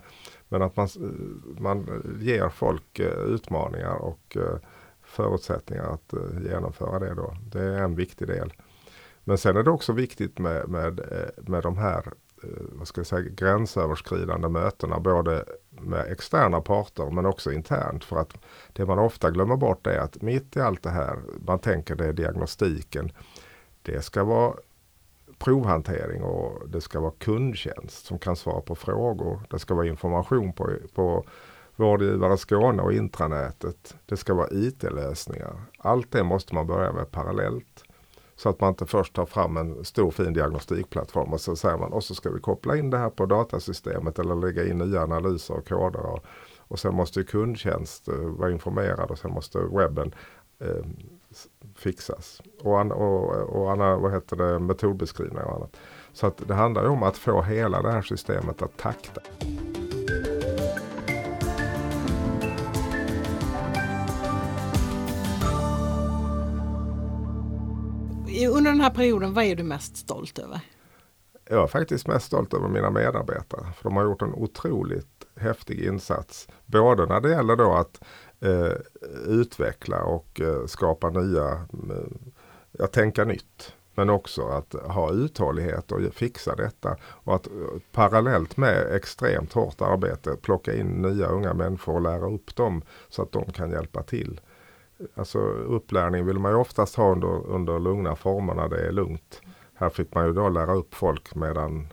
Men 0.48 0.62
att 0.62 0.76
man, 0.76 0.86
eh, 0.86 1.60
man 1.62 2.02
ger 2.20 2.48
folk 2.48 2.98
eh, 2.98 3.18
utmaningar 3.18 3.94
och 3.94 4.36
eh, 4.36 4.58
förutsättningar 5.02 5.84
att 5.84 6.14
genomföra 6.50 6.98
det 6.98 7.14
då. 7.14 7.36
Det 7.52 7.62
är 7.62 7.82
en 7.82 7.94
viktig 7.94 8.28
del. 8.28 8.52
Men 9.24 9.38
sen 9.38 9.56
är 9.56 9.62
det 9.62 9.70
också 9.70 9.92
viktigt 9.92 10.38
med, 10.38 10.68
med, 10.68 11.00
med 11.36 11.62
de 11.62 11.78
här 11.78 12.12
vad 12.72 12.88
ska 12.88 13.00
jag 13.00 13.06
säga, 13.06 13.28
gränsöverskridande 13.30 14.48
mötena 14.48 15.00
både 15.00 15.44
med 15.86 16.12
externa 16.12 16.60
parter 16.60 17.10
men 17.10 17.26
också 17.26 17.52
internt. 17.52 18.04
För 18.04 18.16
att 18.16 18.34
det 18.72 18.86
man 18.86 18.98
ofta 18.98 19.30
glömmer 19.30 19.56
bort 19.56 19.86
är 19.86 19.98
att 19.98 20.22
mitt 20.22 20.56
i 20.56 20.60
allt 20.60 20.82
det 20.82 20.90
här, 20.90 21.18
man 21.46 21.58
tänker 21.58 21.94
det 21.94 22.06
är 22.06 22.12
diagnostiken. 22.12 23.12
Det 23.82 24.02
ska 24.02 24.24
vara 24.24 24.54
provhantering 25.38 26.22
och 26.22 26.68
det 26.68 26.80
ska 26.80 27.00
vara 27.00 27.12
kundtjänst 27.18 28.06
som 28.06 28.18
kan 28.18 28.36
svara 28.36 28.60
på 28.60 28.74
frågor. 28.74 29.40
Det 29.50 29.58
ska 29.58 29.74
vara 29.74 29.86
information 29.86 30.52
på, 30.52 30.70
på 30.94 31.24
Vårdgivare 31.76 32.36
Skåne 32.36 32.82
och 32.82 32.92
intranätet. 32.92 33.96
Det 34.06 34.16
ska 34.16 34.34
vara 34.34 34.48
IT-lösningar. 34.50 35.62
Allt 35.78 36.12
det 36.12 36.24
måste 36.24 36.54
man 36.54 36.66
börja 36.66 36.92
med 36.92 37.10
parallellt. 37.10 37.84
Så 38.36 38.48
att 38.48 38.60
man 38.60 38.68
inte 38.68 38.86
först 38.86 39.14
tar 39.14 39.26
fram 39.26 39.56
en 39.56 39.84
stor 39.84 40.10
fin 40.10 40.32
diagnostikplattform 40.32 41.32
och 41.32 41.40
så 41.40 41.56
säger 41.56 41.78
man 41.78 41.92
och 41.92 42.04
så 42.04 42.14
ska 42.14 42.30
vi 42.30 42.40
koppla 42.40 42.76
in 42.76 42.90
det 42.90 42.98
här 42.98 43.10
på 43.10 43.26
datasystemet 43.26 44.18
eller 44.18 44.34
lägga 44.34 44.66
in 44.66 44.78
nya 44.78 45.02
analyser 45.02 45.54
och 45.54 45.68
koder. 45.68 46.06
Och, 46.06 46.24
och 46.58 46.78
sen 46.78 46.94
måste 46.94 47.24
kundtjänst 47.24 48.08
uh, 48.08 48.14
vara 48.14 48.50
informerad 48.50 49.10
och 49.10 49.18
sen 49.18 49.32
måste 49.32 49.58
webben 49.58 50.14
uh, 50.64 50.86
fixas. 51.74 52.42
Och, 52.62 52.80
an, 52.80 52.92
och, 52.92 53.30
och 53.32 53.72
anna, 53.72 53.96
vad 53.96 54.12
heter 54.12 54.36
det, 54.36 54.58
metodbeskrivningar 54.58 55.44
och 55.44 55.56
annat. 55.56 55.76
Så 56.12 56.26
att 56.26 56.48
det 56.48 56.54
handlar 56.54 56.82
ju 56.82 56.88
om 56.88 57.02
att 57.02 57.16
få 57.16 57.42
hela 57.42 57.82
det 57.82 57.92
här 57.92 58.02
systemet 58.02 58.62
att 58.62 58.76
takta. 58.76 59.20
Under 68.44 68.70
den 68.70 68.80
här 68.80 68.90
perioden, 68.90 69.34
vad 69.34 69.44
är 69.44 69.56
du 69.56 69.62
mest 69.62 69.96
stolt 69.96 70.38
över? 70.38 70.60
Jag 71.50 71.62
är 71.62 71.66
faktiskt 71.66 72.06
mest 72.06 72.26
stolt 72.26 72.54
över 72.54 72.68
mina 72.68 72.90
medarbetare. 72.90 73.72
För 73.76 73.84
de 73.84 73.96
har 73.96 74.04
gjort 74.04 74.22
en 74.22 74.34
otroligt 74.34 75.26
häftig 75.36 75.80
insats. 75.80 76.48
Både 76.66 77.06
när 77.06 77.20
det 77.20 77.30
gäller 77.30 77.56
då 77.56 77.72
att 77.72 78.00
eh, 78.40 78.72
utveckla 79.26 80.02
och 80.02 80.40
eh, 80.40 80.66
skapa 80.66 81.10
nya, 81.10 81.52
eh, 81.90 82.06
ja, 82.72 82.86
tänka 82.86 83.24
nytt. 83.24 83.74
Men 83.94 84.10
också 84.10 84.48
att 84.48 84.72
ha 84.72 85.12
uthållighet 85.12 85.92
och 85.92 86.14
fixa 86.14 86.56
detta. 86.56 86.96
Och 87.02 87.34
att 87.34 87.46
eh, 87.46 87.52
parallellt 87.92 88.56
med 88.56 88.94
extremt 88.94 89.52
hårt 89.52 89.80
arbete 89.80 90.36
plocka 90.42 90.74
in 90.74 90.86
nya 90.86 91.26
unga 91.26 91.54
människor 91.54 91.94
och 91.94 92.02
lära 92.02 92.26
upp 92.30 92.56
dem 92.56 92.82
så 93.08 93.22
att 93.22 93.32
de 93.32 93.52
kan 93.52 93.70
hjälpa 93.70 94.02
till. 94.02 94.40
Alltså 95.14 95.38
upplärning 95.48 96.26
vill 96.26 96.38
man 96.38 96.52
ju 96.52 96.58
oftast 96.58 96.96
ha 96.96 97.12
under, 97.12 97.46
under 97.46 97.78
lugna 97.78 98.16
former 98.16 98.54
när 98.54 98.68
det 98.68 98.86
är 98.86 98.92
lugnt. 98.92 99.40
Här 99.74 99.88
fick 99.90 100.14
man 100.14 100.26
ju 100.26 100.32
då 100.32 100.48
lära 100.48 100.74
upp 100.74 100.94
folk 100.94 101.34
medan, 101.34 101.92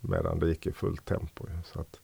medan 0.00 0.38
det 0.38 0.48
gick 0.48 0.66
i 0.66 0.72
fullt 0.72 1.04
tempo. 1.04 1.46
Så 1.64 1.80
att, 1.80 2.00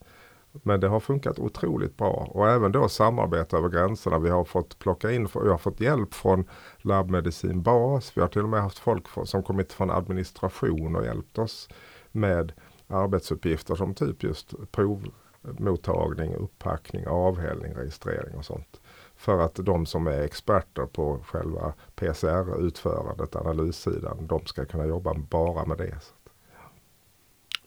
men 0.51 0.79
det 0.79 0.87
har 0.87 0.99
funkat 0.99 1.39
otroligt 1.39 1.97
bra 1.97 2.27
och 2.31 2.49
även 2.49 2.71
då 2.71 2.89
samarbete 2.89 3.57
över 3.57 3.69
gränserna. 3.69 4.19
Vi 4.19 4.29
har 4.29 4.43
fått 4.43 4.79
plocka 4.79 5.11
in, 5.11 5.27
vi 5.43 5.49
har 5.49 5.57
fått 5.57 5.79
hjälp 5.79 6.13
från 6.13 6.45
labbmedicin 6.77 7.61
bas. 7.61 8.17
Vi 8.17 8.21
har 8.21 8.27
till 8.27 8.43
och 8.43 8.49
med 8.49 8.61
haft 8.61 8.79
folk 8.79 9.07
som 9.25 9.43
kommit 9.43 9.73
från 9.73 9.91
administration 9.91 10.95
och 10.95 11.05
hjälpt 11.05 11.37
oss 11.37 11.69
med 12.11 12.53
arbetsuppgifter 12.87 13.75
som 13.75 13.93
typ 13.93 14.23
just 14.23 14.53
provmottagning, 14.71 16.35
upppackning, 16.35 17.07
avhällning, 17.07 17.73
registrering 17.73 18.35
och 18.35 18.45
sånt. 18.45 18.81
För 19.23 19.39
att 19.39 19.55
de 19.55 19.85
som 19.85 20.07
är 20.07 20.21
experter 20.21 20.85
på 20.85 21.19
själva 21.25 21.73
PCR-utförandet, 21.95 23.35
analyssidan, 23.35 24.27
de 24.27 24.45
ska 24.45 24.65
kunna 24.65 24.85
jobba 24.85 25.13
bara 25.13 25.65
med 25.65 25.77
det. 25.77 25.99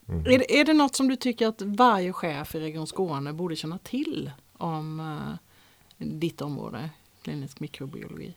Mm. 0.08 0.20
Är, 0.26 0.38
det, 0.38 0.60
är 0.60 0.64
det 0.64 0.72
något 0.72 0.96
som 0.96 1.08
du 1.08 1.16
tycker 1.16 1.46
att 1.46 1.62
varje 1.62 2.12
chef 2.12 2.54
i 2.54 2.60
Region 2.60 2.86
Skåne 2.86 3.32
borde 3.32 3.56
känna 3.56 3.78
till 3.78 4.30
om 4.52 5.00
uh, 5.00 5.34
ditt 6.06 6.42
område, 6.42 6.90
klinisk 7.22 7.60
mikrobiologi? 7.60 8.34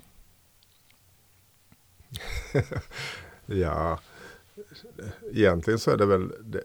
ja, 3.45 3.99
egentligen 5.32 5.79
så 5.79 5.91
är 5.91 5.97
det 5.97 6.05
väl, 6.05 6.32
det, 6.41 6.63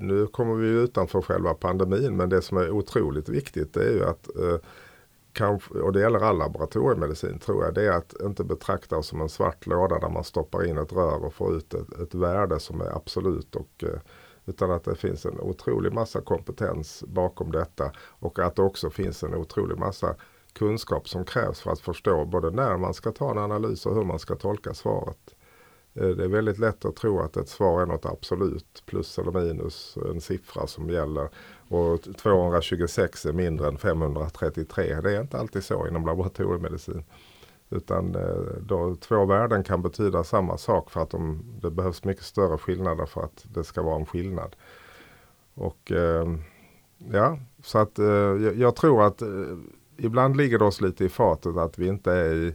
nu 0.00 0.26
kommer 0.26 0.54
vi 0.54 0.68
utanför 0.68 1.22
själva 1.22 1.54
pandemin, 1.54 2.16
men 2.16 2.28
det 2.28 2.42
som 2.42 2.56
är 2.56 2.70
otroligt 2.70 3.28
viktigt 3.28 3.74
det 3.74 3.84
är 3.84 3.92
ju 3.92 4.04
att 4.04 4.28
uh, 4.36 4.56
kanske, 5.32 5.74
och 5.74 5.92
det 5.92 6.00
gäller 6.00 6.20
all 6.20 6.38
laboratoriemedicin 6.38 7.38
tror 7.38 7.64
jag, 7.64 7.74
det 7.74 7.86
är 7.86 7.92
att 7.92 8.14
inte 8.22 8.44
betrakta 8.44 8.96
oss 8.96 9.06
som 9.06 9.20
en 9.20 9.28
svart 9.28 9.66
låda 9.66 9.98
där 9.98 10.08
man 10.08 10.24
stoppar 10.24 10.64
in 10.64 10.78
ett 10.78 10.92
rör 10.92 11.24
och 11.24 11.34
får 11.34 11.56
ut 11.56 11.74
ett, 11.74 11.98
ett 11.98 12.14
värde 12.14 12.60
som 12.60 12.80
är 12.80 12.96
absolut. 12.96 13.56
Och, 13.56 13.84
eh, 13.84 14.00
utan 14.46 14.70
att 14.70 14.84
det 14.84 14.94
finns 14.94 15.26
en 15.26 15.40
otrolig 15.40 15.92
massa 15.92 16.20
kompetens 16.20 17.04
bakom 17.06 17.52
detta 17.52 17.92
och 17.98 18.38
att 18.38 18.56
det 18.56 18.62
också 18.62 18.90
finns 18.90 19.22
en 19.22 19.34
otrolig 19.34 19.78
massa 19.78 20.14
kunskap 20.52 21.08
som 21.08 21.24
krävs 21.24 21.60
för 21.60 21.70
att 21.70 21.80
förstå 21.80 22.24
både 22.24 22.50
när 22.50 22.76
man 22.76 22.94
ska 22.94 23.12
ta 23.12 23.30
en 23.30 23.38
analys 23.38 23.86
och 23.86 23.94
hur 23.94 24.04
man 24.04 24.18
ska 24.18 24.34
tolka 24.34 24.74
svaret. 24.74 25.34
Eh, 25.94 26.08
det 26.08 26.24
är 26.24 26.28
väldigt 26.28 26.58
lätt 26.58 26.84
att 26.84 26.96
tro 26.96 27.20
att 27.20 27.36
ett 27.36 27.48
svar 27.48 27.82
är 27.82 27.86
något 27.86 28.06
absolut, 28.06 28.82
plus 28.86 29.18
eller 29.18 29.32
minus, 29.32 29.98
en 30.10 30.20
siffra 30.20 30.66
som 30.66 30.90
gäller. 30.90 31.28
Och 31.68 32.02
226 32.16 33.26
är 33.26 33.32
mindre 33.32 33.68
än 33.68 33.78
533. 33.78 35.00
Det 35.00 35.16
är 35.16 35.20
inte 35.20 35.38
alltid 35.38 35.64
så 35.64 35.86
inom 35.86 36.06
laboratoriemedicin. 36.06 37.04
Utan 37.70 38.14
eh, 38.14 38.60
då, 38.60 38.96
två 38.96 39.24
värden 39.24 39.64
kan 39.64 39.82
betyda 39.82 40.24
samma 40.24 40.58
sak 40.58 40.90
för 40.90 41.02
att 41.02 41.10
de, 41.10 41.44
det 41.62 41.70
behövs 41.70 42.04
mycket 42.04 42.24
större 42.24 42.58
skillnader 42.58 43.06
för 43.06 43.24
att 43.24 43.44
det 43.54 43.64
ska 43.64 43.82
vara 43.82 43.96
en 43.96 44.06
skillnad. 44.06 44.56
Och 45.54 45.92
eh, 45.92 46.26
ja, 47.12 47.38
så 47.62 47.78
att 47.78 47.98
jag, 47.98 48.56
jag, 48.56 48.76
tror 48.76 49.02
att 49.02 49.22
ibland 49.96 50.36
ligger 50.36 50.58
det 50.58 50.64
oss 50.64 50.80
lite 50.80 51.04
i 51.04 51.08
fatet 51.08 51.56
att 51.56 51.78
vi 51.78 51.86
inte 51.86 52.12
är 52.12 52.34
i 52.34 52.54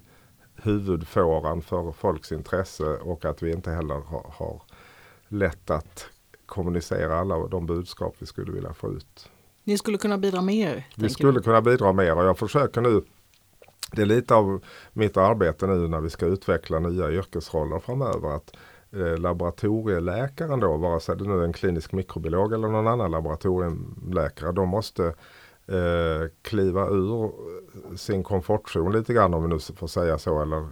huvudfåran 0.64 1.62
för 1.62 1.92
folks 1.92 2.32
intresse 2.32 2.84
och 2.84 3.26
att 3.26 3.44
vi 3.44 3.52
inte 3.52 3.72
heller 3.72 3.96
har, 3.96 4.32
har 4.34 4.62
lätt 5.28 5.70
att 5.70 6.06
kommunicera 6.46 7.20
alla 7.20 7.48
de 7.48 7.66
budskap 7.66 8.16
vi 8.20 8.26
skulle 8.26 8.52
vilja 8.52 8.74
få 8.74 8.92
ut. 8.92 9.30
Ni 9.64 9.78
skulle 9.78 9.98
kunna 9.98 10.18
bidra 10.18 10.42
mer? 10.42 10.88
Vi 10.96 11.10
skulle 11.10 11.32
du? 11.32 11.42
kunna 11.42 11.62
bidra 11.62 11.94
mer 11.94 12.18
och 12.18 12.26
jag 12.26 12.38
försöker 12.38 12.82
nu 12.82 13.02
det 13.92 14.02
är 14.02 14.06
lite 14.06 14.36
av 14.36 14.64
mitt 14.94 15.18
arbete 15.18 15.68
nu 15.68 15.88
när 15.88 16.00
vi 16.00 16.10
ska 16.10 16.26
utveckla 16.26 16.80
nya 16.80 17.12
yrkesroller 17.12 17.80
framöver. 17.80 18.36
Att 18.36 18.52
eh, 18.92 19.18
laboratorieläkaren 19.18 20.60
då, 20.60 20.78
vare 20.78 21.00
sig 21.00 21.18
det 21.18 21.24
nu 21.24 21.40
är 21.40 21.44
en 21.44 21.54
klinisk 21.54 21.92
mikrobiolog 21.92 22.54
eller 22.54 22.68
någon 22.68 22.88
annan 22.88 23.12
laboratorieläkare, 23.12 24.52
de 24.52 24.70
måste 24.70 25.14
eh, 25.68 26.30
kliva 26.42 26.88
ur 26.88 27.32
sin 27.98 28.24
komfortzon 28.24 28.92
lite 28.92 29.14
grann 29.14 29.34
om 29.34 29.44
vi 29.44 29.50
nu 29.50 29.60
får 29.60 29.88
säga 29.88 30.18
så. 30.18 30.42
Eller 30.42 30.68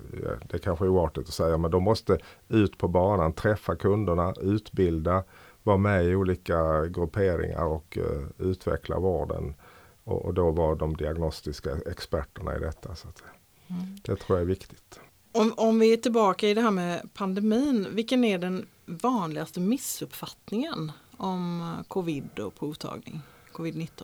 det 0.49 0.59
kanske 0.59 0.85
är 0.85 0.89
oartigt 0.89 1.27
att 1.27 1.33
säga 1.33 1.57
men 1.57 1.71
de 1.71 1.83
måste 1.83 2.17
ut 2.47 2.77
på 2.77 2.87
banan, 2.87 3.33
träffa 3.33 3.75
kunderna, 3.75 4.33
utbilda, 4.41 5.23
vara 5.63 5.77
med 5.77 6.05
i 6.05 6.15
olika 6.15 6.85
grupperingar 6.85 7.65
och 7.65 7.97
uh, 7.97 8.27
utveckla 8.37 8.99
vården. 8.99 9.55
Och, 10.03 10.25
och, 10.25 10.33
då 10.33 10.51
vara 10.51 10.75
de 10.75 10.97
diagnostiska 10.97 11.77
experterna 11.91 12.57
i 12.57 12.59
detta. 12.59 12.95
Så 12.95 13.07
att, 13.07 13.23
mm. 13.67 13.81
Det 14.03 14.15
tror 14.15 14.37
jag 14.37 14.41
är 14.41 14.47
viktigt. 14.47 14.99
Om, 15.31 15.53
om 15.57 15.79
vi 15.79 15.93
är 15.93 15.97
tillbaka 15.97 16.47
i 16.47 16.53
det 16.53 16.61
här 16.61 16.71
med 16.71 17.09
pandemin, 17.13 17.87
vilken 17.91 18.23
är 18.23 18.37
den 18.37 18.65
vanligaste 18.85 19.59
missuppfattningen 19.59 20.91
om 21.17 21.61
eh, 21.61 21.87
covid 21.87 22.39
och 22.39 22.55
provtagning, 22.55 23.21
covid-19? 23.53 24.03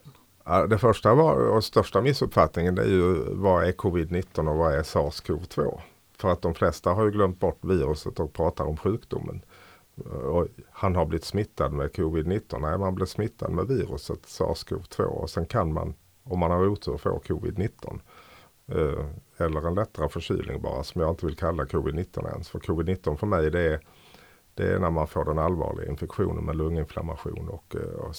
Det 0.70 0.78
första 0.78 1.14
var, 1.16 1.36
och 1.36 1.64
största 1.64 2.02
missuppfattningen 2.02 2.76
det 2.76 2.82
är 2.82 2.88
ju 2.88 3.34
vad 3.34 3.64
är 3.64 3.72
covid-19 3.72 4.50
och 4.50 4.58
vad 4.58 4.74
är 4.74 4.84
sars-cov-2? 4.84 5.80
För 6.18 6.30
att 6.30 6.42
de 6.42 6.54
flesta 6.54 6.90
har 6.90 7.06
ju 7.06 7.12
glömt 7.12 7.40
bort 7.40 7.60
viruset 7.62 8.20
och 8.20 8.34
pratar 8.34 8.66
om 8.66 8.78
sjukdomen. 8.78 9.42
Eh, 10.06 10.12
och 10.12 10.48
han 10.72 10.96
har 10.96 11.06
blivit 11.06 11.26
smittad 11.26 11.74
med 11.74 11.92
covid-19. 11.92 12.60
Nej, 12.60 12.78
man 12.78 12.96
blir 12.96 13.06
smittad 13.06 13.52
med 13.52 13.68
viruset 13.68 14.26
sars-cov-2 14.26 15.04
och 15.04 15.30
sen 15.30 15.46
kan 15.46 15.74
man, 15.74 15.94
om 16.24 16.40
man 16.40 16.52
har 16.52 16.68
otur, 16.68 16.98
få 16.98 17.20
covid-19. 17.20 18.00
Eh, 18.68 19.06
eller 19.38 19.68
en 19.68 19.76
lättare 19.76 20.10
förkylning 20.10 20.62
bara 20.62 20.84
som 20.84 21.02
jag 21.02 21.10
inte 21.10 21.26
vill 21.26 21.36
kalla 21.36 21.64
covid-19 21.64 22.32
ens. 22.32 22.50
För 22.50 22.60
covid-19 22.60 23.16
för 23.16 23.28
mig 23.28 23.52
det 23.52 23.62
är, 23.62 23.80
det 24.54 24.74
är 24.74 24.80
när 24.80 24.92
man 24.92 25.08
får 25.08 25.26
den 25.26 25.40
allvarliga 25.40 25.90
infektionen 25.90 26.46
med 26.46 26.56
lunginflammation 26.56 27.50
och, 27.50 27.76
eh, 27.76 28.00
och 28.00 28.16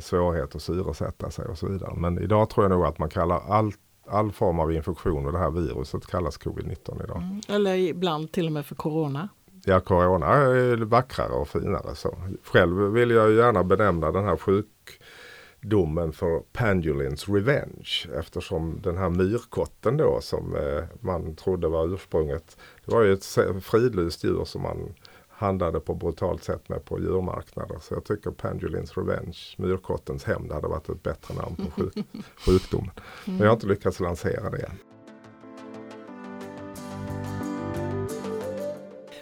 svårighet 0.00 0.54
att 0.54 0.62
syresätta 0.62 1.30
sig 1.30 1.46
och 1.46 1.58
så 1.58 1.68
vidare. 1.68 1.94
Men 1.96 2.18
idag 2.18 2.50
tror 2.50 2.64
jag 2.64 2.70
nog 2.70 2.84
att 2.84 2.98
man 2.98 3.08
kallar 3.08 3.40
all, 3.40 3.72
all 4.06 4.32
form 4.32 4.60
av 4.60 4.72
infektion 4.72 5.24
med 5.24 5.34
det 5.34 5.38
här 5.38 5.50
viruset 5.50 6.06
kallas 6.06 6.40
covid-19 6.40 7.04
idag. 7.04 7.22
Mm, 7.22 7.40
eller 7.48 7.74
ibland 7.74 8.32
till 8.32 8.46
och 8.46 8.52
med 8.52 8.66
för 8.66 8.74
corona. 8.74 9.28
Ja, 9.64 9.80
corona 9.80 10.26
är 10.26 10.76
vackrare 10.76 11.32
och 11.32 11.48
finare. 11.48 11.94
Så. 11.94 12.16
Själv 12.44 12.92
vill 12.92 13.10
jag 13.10 13.32
gärna 13.32 13.64
benämna 13.64 14.12
den 14.12 14.24
här 14.24 14.36
sjukdomen 14.36 16.12
för 16.12 16.40
Pandulins 16.52 17.28
Revenge. 17.28 18.06
Eftersom 18.18 18.80
den 18.82 18.96
här 18.96 19.10
myrkotten 19.10 19.96
då 19.96 20.20
som 20.20 20.56
eh, 20.56 20.84
man 21.00 21.36
trodde 21.36 21.68
var 21.68 21.94
ursprunget. 21.94 22.56
Det 22.84 22.92
var 22.92 23.02
ju 23.02 23.12
ett 23.12 23.24
fridlyst 23.62 24.24
djur 24.24 24.44
som 24.44 24.62
man 24.62 24.94
handlade 25.42 25.80
på 25.80 25.94
brutalt 25.94 26.44
sätt 26.44 26.68
med 26.68 26.84
på 26.84 27.00
djurmarknader. 27.00 27.78
Så 27.80 27.94
jag 27.94 28.04
tycker 28.04 28.30
Pendulins 28.30 28.96
Revenge, 28.96 29.38
myrkottens 29.58 30.24
hämnd, 30.24 30.52
hade 30.52 30.68
varit 30.68 30.88
ett 30.88 31.02
bättre 31.02 31.34
namn 31.34 31.56
på 31.56 31.70
sjuk 31.70 32.06
sjukdomen. 32.46 32.90
Men 33.24 33.38
jag 33.38 33.46
har 33.46 33.52
inte 33.52 33.66
lyckats 33.66 34.00
lansera 34.00 34.50
det 34.50 34.62
än. 34.62 34.78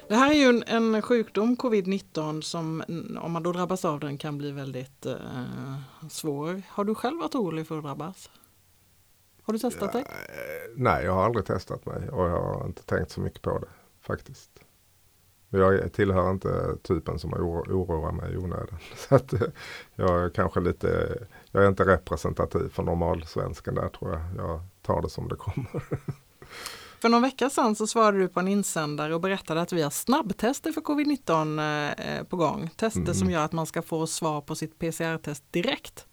Det 0.09 0.17
här 0.17 0.31
är 0.31 0.35
ju 0.35 0.49
en, 0.49 0.65
en 0.67 1.03
sjukdom, 1.03 1.57
covid-19, 1.57 2.41
som 2.41 2.83
om 3.21 3.33
man 3.33 3.43
då 3.43 3.53
drabbas 3.53 3.85
av 3.85 4.01
den 4.01 4.19
kan 4.19 4.39
bli 4.39 4.51
väldigt 4.51 5.07
eh, 5.07 5.17
svår. 6.11 6.63
Har 6.69 6.85
du 6.85 6.95
själv 6.95 7.19
varit 7.19 7.35
orolig 7.35 7.67
för 7.67 7.79
att 7.79 7.85
drabbas? 7.85 8.31
Har 9.43 9.53
du 9.53 9.59
testat 9.59 9.91
ja, 9.93 10.01
dig? 10.01 10.03
Eh, 10.09 10.73
nej, 10.77 11.05
jag 11.05 11.13
har 11.13 11.25
aldrig 11.25 11.47
testat 11.47 11.87
mig 11.87 12.09
och 12.09 12.25
jag 12.25 12.43
har 12.43 12.67
inte 12.67 12.83
tänkt 12.83 13.11
så 13.11 13.21
mycket 13.21 13.43
på 13.43 13.59
det 13.59 13.69
faktiskt. 14.01 14.51
Jag 15.51 15.93
tillhör 15.93 16.31
inte 16.31 16.77
typen 16.83 17.19
som 17.19 17.35
oroar 17.35 18.13
mig 18.13 18.33
i 18.33 18.37
onödan. 18.37 18.79
Så 18.97 19.15
att 19.15 19.33
eh, 19.33 19.41
jag 19.95 20.25
är 20.25 20.31
kanske 20.31 20.61
lite, 20.61 21.19
jag 21.51 21.65
är 21.65 21.69
inte 21.69 21.85
representativ 21.85 22.69
för 22.69 22.83
normalsvensken 22.83 23.75
där 23.75 23.89
tror 23.89 24.11
jag. 24.11 24.21
Jag 24.37 24.61
tar 24.83 25.03
det 25.03 25.11
som 25.11 25.29
det 25.29 25.37
kommer. 25.37 25.83
För 27.01 27.09
någon 27.09 27.23
vecka 27.23 27.51
sedan 27.51 27.77
så 27.77 27.87
svarade 27.87 28.19
du 28.19 28.29
på 28.29 28.41
en 28.41 28.49
insändare 28.49 29.15
och 29.15 29.21
berättade 29.21 29.61
att 29.61 29.73
vi 29.73 29.83
har 29.83 29.91
snabbtester 29.91 30.73
för 30.73 30.81
covid-19 30.81 32.19
eh, 32.19 32.25
på 32.25 32.37
gång. 32.37 32.71
Tester 32.77 33.01
mm. 33.01 33.15
som 33.15 33.31
gör 33.31 33.45
att 33.45 33.53
man 33.53 33.67
ska 33.67 33.83
få 33.83 34.07
svar 34.07 34.41
på 34.41 34.55
sitt 34.55 34.79
PCR-test 34.79 35.45
direkt. 35.51 36.07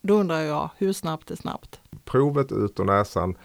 Då 0.00 0.14
undrar 0.14 0.40
jag, 0.40 0.70
hur 0.76 0.92
snabbt 0.92 1.30
är 1.30 1.36
snabbt? 1.36 1.80
Provet 2.04 2.52
ut 2.52 2.80
ur 2.80 2.84
näsan 2.84 3.36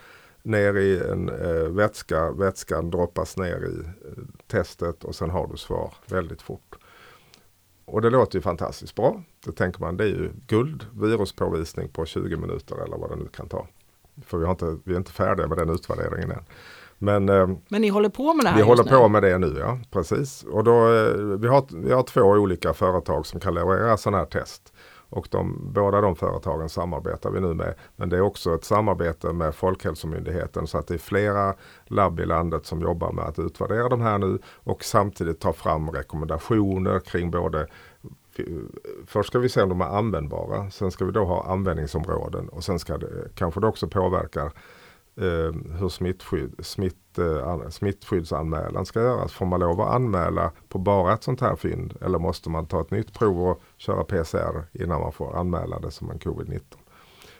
ner 0.46 0.76
i 0.76 1.00
en 1.10 1.28
eh, 1.28 1.68
vätska. 1.68 2.30
Vätskan 2.30 2.90
droppas 2.90 3.36
ner 3.36 3.64
i 3.64 3.78
eh, 4.08 4.22
testet 4.46 5.04
och 5.04 5.14
sen 5.14 5.30
har 5.30 5.46
du 5.48 5.56
svar 5.56 5.94
väldigt 6.06 6.42
fort. 6.42 6.74
Och 7.84 8.02
det 8.02 8.10
låter 8.10 8.38
ju 8.38 8.42
fantastiskt 8.42 8.94
bra. 8.94 9.22
Då 9.44 9.52
tänker 9.52 9.80
man 9.80 9.96
det 9.96 10.04
är 10.04 10.08
ju 10.08 10.30
guld, 10.46 10.86
viruspåvisning 10.94 11.88
på 11.88 12.04
20 12.06 12.36
minuter 12.36 12.84
eller 12.84 12.96
vad 12.96 13.10
det 13.10 13.16
nu 13.16 13.28
kan 13.28 13.48
ta. 13.48 13.66
För 14.26 14.38
vi, 14.38 14.44
har 14.44 14.50
inte, 14.50 14.78
vi 14.84 14.92
är 14.92 14.96
inte 14.98 15.12
färdiga 15.12 15.46
med 15.46 15.58
den 15.58 15.70
utvärderingen 15.70 16.30
än. 16.30 16.44
Men, 16.98 17.28
eh, 17.28 17.48
Men 17.68 17.80
ni 17.80 17.88
håller 17.88 18.08
på 18.08 18.34
med 18.34 18.44
det 18.46 18.50
här 18.50 18.56
Vi 18.56 18.62
håller 18.62 18.84
nu. 18.84 18.90
på 18.90 19.08
med 19.08 19.22
det 19.22 19.38
nu, 19.38 19.56
ja. 19.58 19.78
Precis. 19.90 20.42
Och 20.42 20.64
då, 20.64 20.94
eh, 20.94 21.14
vi, 21.14 21.48
har, 21.48 21.82
vi 21.82 21.92
har 21.92 22.02
två 22.02 22.20
olika 22.20 22.74
företag 22.74 23.26
som 23.26 23.40
kan 23.40 23.54
leverera 23.54 23.96
sådana 23.96 24.18
här 24.18 24.24
test. 24.26 24.72
Och 25.08 25.28
de, 25.30 25.72
båda 25.72 26.00
de 26.00 26.16
företagen 26.16 26.68
samarbetar 26.68 27.30
vi 27.30 27.40
nu 27.40 27.54
med. 27.54 27.74
Men 27.96 28.08
det 28.08 28.16
är 28.16 28.20
också 28.20 28.54
ett 28.54 28.64
samarbete 28.64 29.32
med 29.32 29.54
Folkhälsomyndigheten 29.54 30.66
så 30.66 30.78
att 30.78 30.86
det 30.86 30.94
är 30.94 30.98
flera 30.98 31.54
labb 31.84 32.20
i 32.20 32.26
landet 32.26 32.66
som 32.66 32.80
jobbar 32.80 33.12
med 33.12 33.24
att 33.24 33.38
utvärdera 33.38 33.88
de 33.88 34.00
här 34.00 34.18
nu 34.18 34.38
och 34.46 34.84
samtidigt 34.84 35.40
ta 35.40 35.52
fram 35.52 35.90
rekommendationer 35.90 37.00
kring 37.00 37.30
både 37.30 37.60
eh, 38.36 38.44
Först 39.06 39.28
ska 39.28 39.38
vi 39.38 39.48
se 39.48 39.62
om 39.62 39.68
de 39.68 39.80
är 39.80 39.98
användbara. 39.98 40.70
Sen 40.70 40.90
ska 40.90 41.04
vi 41.04 41.12
då 41.12 41.24
ha 41.24 41.52
användningsområden 41.52 42.48
och 42.48 42.64
sen 42.64 42.78
ska 42.78 42.98
det 42.98 43.34
kanske 43.34 43.60
det 43.60 43.66
också 43.66 43.88
påverkar 43.88 44.52
eh, 45.16 45.52
hur 45.78 45.88
smittskydd, 45.88 46.54
smitt, 46.58 46.96
eh, 47.18 47.68
smittskyddsanmälan 47.68 48.86
ska 48.86 49.02
göras. 49.02 49.32
Får 49.32 49.46
man 49.46 49.60
lov 49.60 49.80
att 49.80 49.94
anmäla 49.94 50.52
på 50.68 50.78
bara 50.78 51.14
ett 51.14 51.22
sånt 51.22 51.40
här 51.40 51.56
fynd 51.56 51.94
eller 52.00 52.18
måste 52.18 52.50
man 52.50 52.66
ta 52.66 52.80
ett 52.80 52.90
nytt 52.90 53.12
prov 53.12 53.48
och 53.48 53.62
köra 53.76 54.04
PCR 54.04 54.66
innan 54.72 55.00
man 55.00 55.12
får 55.12 55.36
anmäla 55.36 55.78
det 55.78 55.90
som 55.90 56.10
en 56.10 56.18
covid-19. 56.18 56.60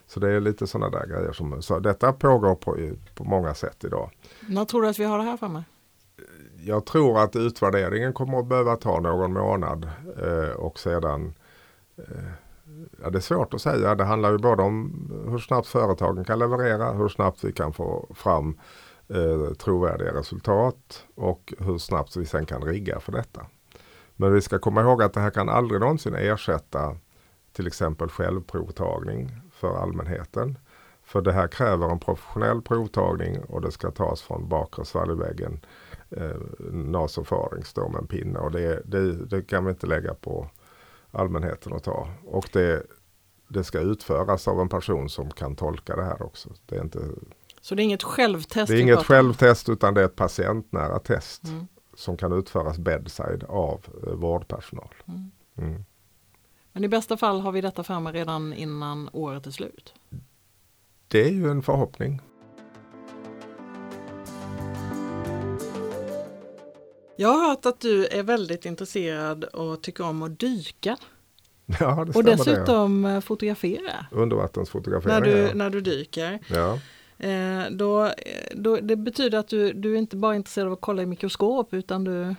Så 0.07 0.21
det 0.21 0.31
är 0.31 0.41
lite 0.41 0.67
sådana 0.67 0.99
där 0.99 1.07
grejer. 1.07 1.33
Som, 1.33 1.63
så 1.63 1.79
detta 1.79 2.13
pågår 2.13 2.55
på, 2.55 2.77
på 3.15 3.25
många 3.25 3.55
sätt 3.55 3.85
idag. 3.85 4.11
När 4.49 4.65
tror 4.65 4.83
du 4.83 4.89
att 4.89 4.99
vi 4.99 5.05
har 5.05 5.19
det 5.19 5.25
här 5.25 5.37
framme? 5.37 5.65
Jag 6.59 6.87
tror 6.87 7.19
att 7.19 7.37
utvärderingen 7.37 8.13
kommer 8.13 8.39
att 8.39 8.47
behöva 8.47 8.77
ta 8.77 9.01
någon 9.01 9.33
månad 9.33 9.91
eh, 10.23 10.57
och 10.57 10.79
sedan 10.79 11.35
eh, 11.97 12.05
Ja, 13.03 13.11
det 13.11 13.19
är 13.19 13.21
svårt 13.21 13.55
att 13.55 13.63
säga. 13.63 13.95
Det 13.95 14.05
handlar 14.05 14.33
ju 14.33 14.39
både 14.39 14.63
om 14.63 15.09
hur 15.31 15.39
snabbt 15.39 15.67
företagen 15.67 16.25
kan 16.25 16.39
leverera, 16.39 16.93
hur 16.93 17.09
snabbt 17.09 17.45
vi 17.45 17.53
kan 17.53 17.73
få 17.73 18.09
fram 18.15 18.59
eh, 19.09 19.55
trovärdiga 19.55 20.15
resultat 20.15 21.07
och 21.15 21.55
hur 21.59 21.79
snabbt 21.79 22.17
vi 22.17 22.27
sen 22.27 22.47
kan 22.47 22.63
rigga 22.63 23.01
för 23.01 23.13
detta. 23.13 23.47
Men 24.17 24.33
vi 24.33 24.41
ska 24.41 24.59
komma 24.59 24.81
ihåg 24.81 25.03
att 25.03 25.13
det 25.13 25.21
här 25.21 25.31
kan 25.31 25.49
aldrig 25.49 25.81
någonsin 25.81 26.15
ersätta 26.15 26.97
till 27.53 27.67
exempel 27.67 28.09
självprovtagning 28.09 29.31
för 29.53 29.77
allmänheten. 29.77 30.59
För 31.05 31.23
det 31.23 31.33
här 31.33 31.49
kräver 31.49 31.89
en 31.89 32.01
professionell 32.01 32.63
provtagning 32.63 33.45
och 33.45 33.61
det 33.61 33.71
ska 33.71 33.91
tas 33.91 34.23
från 34.23 34.49
bakre 34.49 34.85
svalgväggen 34.85 35.61
eh, 36.11 36.37
nasofarings 36.73 37.73
då 37.73 37.89
med 37.89 38.01
en 38.01 38.07
pinne. 38.07 38.39
Och 38.39 38.51
det, 38.51 38.83
det, 38.85 39.13
det, 39.13 39.43
kan 39.43 39.65
vi 39.65 39.71
inte 39.71 39.87
lägga 39.87 40.15
på 40.15 40.51
allmänheten 41.11 41.73
att 41.73 41.85
ta. 41.85 42.09
Och 42.25 42.49
det, 42.53 42.83
det 43.49 43.65
ska 43.65 43.81
utföras 43.81 44.49
av 44.49 44.61
en 44.61 44.69
person 44.69 45.09
som 45.09 45.31
kan 45.31 45.57
tolka 45.57 45.97
det 45.97 46.05
här 46.05 46.23
också. 46.23 46.49
Det 46.67 46.77
är 46.77 46.81
inte, 46.81 47.01
så 47.67 47.75
det 47.75 47.83
är 47.83 47.85
inget 47.85 48.03
självtest? 48.03 48.69
Det 48.69 48.79
är 48.79 48.81
inget 48.81 49.07
självtest 49.07 49.69
utan 49.69 49.95
det 49.95 50.01
är 50.01 50.05
ett 50.05 50.17
patientnära 50.17 50.99
test. 50.99 51.45
Mm. 51.45 51.67
Som 51.95 52.17
kan 52.17 52.33
utföras 52.33 52.79
bedside 52.79 53.45
av 53.49 53.87
eh, 54.07 54.13
vårdpersonal. 54.13 54.95
Mm. 55.09 55.31
Mm. 55.59 55.85
Men 56.73 56.85
i 56.85 56.89
bästa 56.89 57.17
fall 57.17 57.41
har 57.41 57.53
vi 57.53 57.61
detta 57.61 57.85
framme 57.85 58.13
redan 58.13 58.53
innan 58.53 59.11
året 59.13 59.47
är 59.47 59.51
slut? 59.51 59.95
Det 61.09 61.25
är 61.25 61.31
ju 61.31 61.51
en 61.51 61.63
förhoppning. 61.63 62.21
Jag 67.17 67.29
har 67.29 67.49
hört 67.49 67.67
att 67.67 67.81
du 67.81 68.07
är 68.07 68.23
väldigt 68.23 68.67
intresserad 68.67 69.45
och 69.45 69.83
tycker 69.83 70.05
om 70.05 70.23
att 70.23 70.39
dyka. 70.39 70.97
Ja, 71.81 72.05
det 72.05 72.17
och 72.17 72.25
dessutom 72.25 73.03
det. 73.03 73.11
Eh, 73.11 73.21
fotografera. 73.21 74.07
Undervattensfotografera. 74.11 75.19
När 75.19 75.21
du, 75.21 75.55
när 75.55 75.71
du 75.71 75.81
dyker. 75.81 76.41
Ja. 76.49 76.79
Eh, 77.19 77.71
då, 77.71 78.11
då, 78.55 78.77
det 78.77 78.97
betyder 78.97 79.39
att 79.39 79.49
du, 79.49 79.73
du 79.73 79.95
är 79.95 79.99
inte 79.99 80.17
bara 80.17 80.33
är 80.33 80.37
intresserad 80.37 80.67
av 80.67 80.73
att 80.73 80.81
kolla 80.81 81.03
i 81.03 81.07
mikroskop 81.07 81.75
utan 81.75 82.05
du 82.05 82.35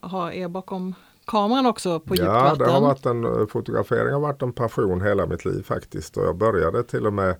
har, 0.00 0.30
är 0.30 0.48
bakom 0.48 0.94
kameran 1.24 1.66
också 1.66 2.00
på 2.00 2.14
djupvatten. 2.14 2.56
Ja, 2.60 2.66
det 2.66 2.72
har 2.72 2.80
varit 2.80 3.06
en, 3.06 3.24
eh, 3.24 3.46
fotografering 3.46 4.12
har 4.12 4.20
varit 4.20 4.42
en 4.42 4.52
passion 4.52 5.00
hela 5.00 5.26
mitt 5.26 5.44
liv 5.44 5.62
faktiskt. 5.62 6.16
Och 6.16 6.24
jag 6.24 6.36
började 6.36 6.82
till 6.82 7.06
och 7.06 7.12
med 7.12 7.30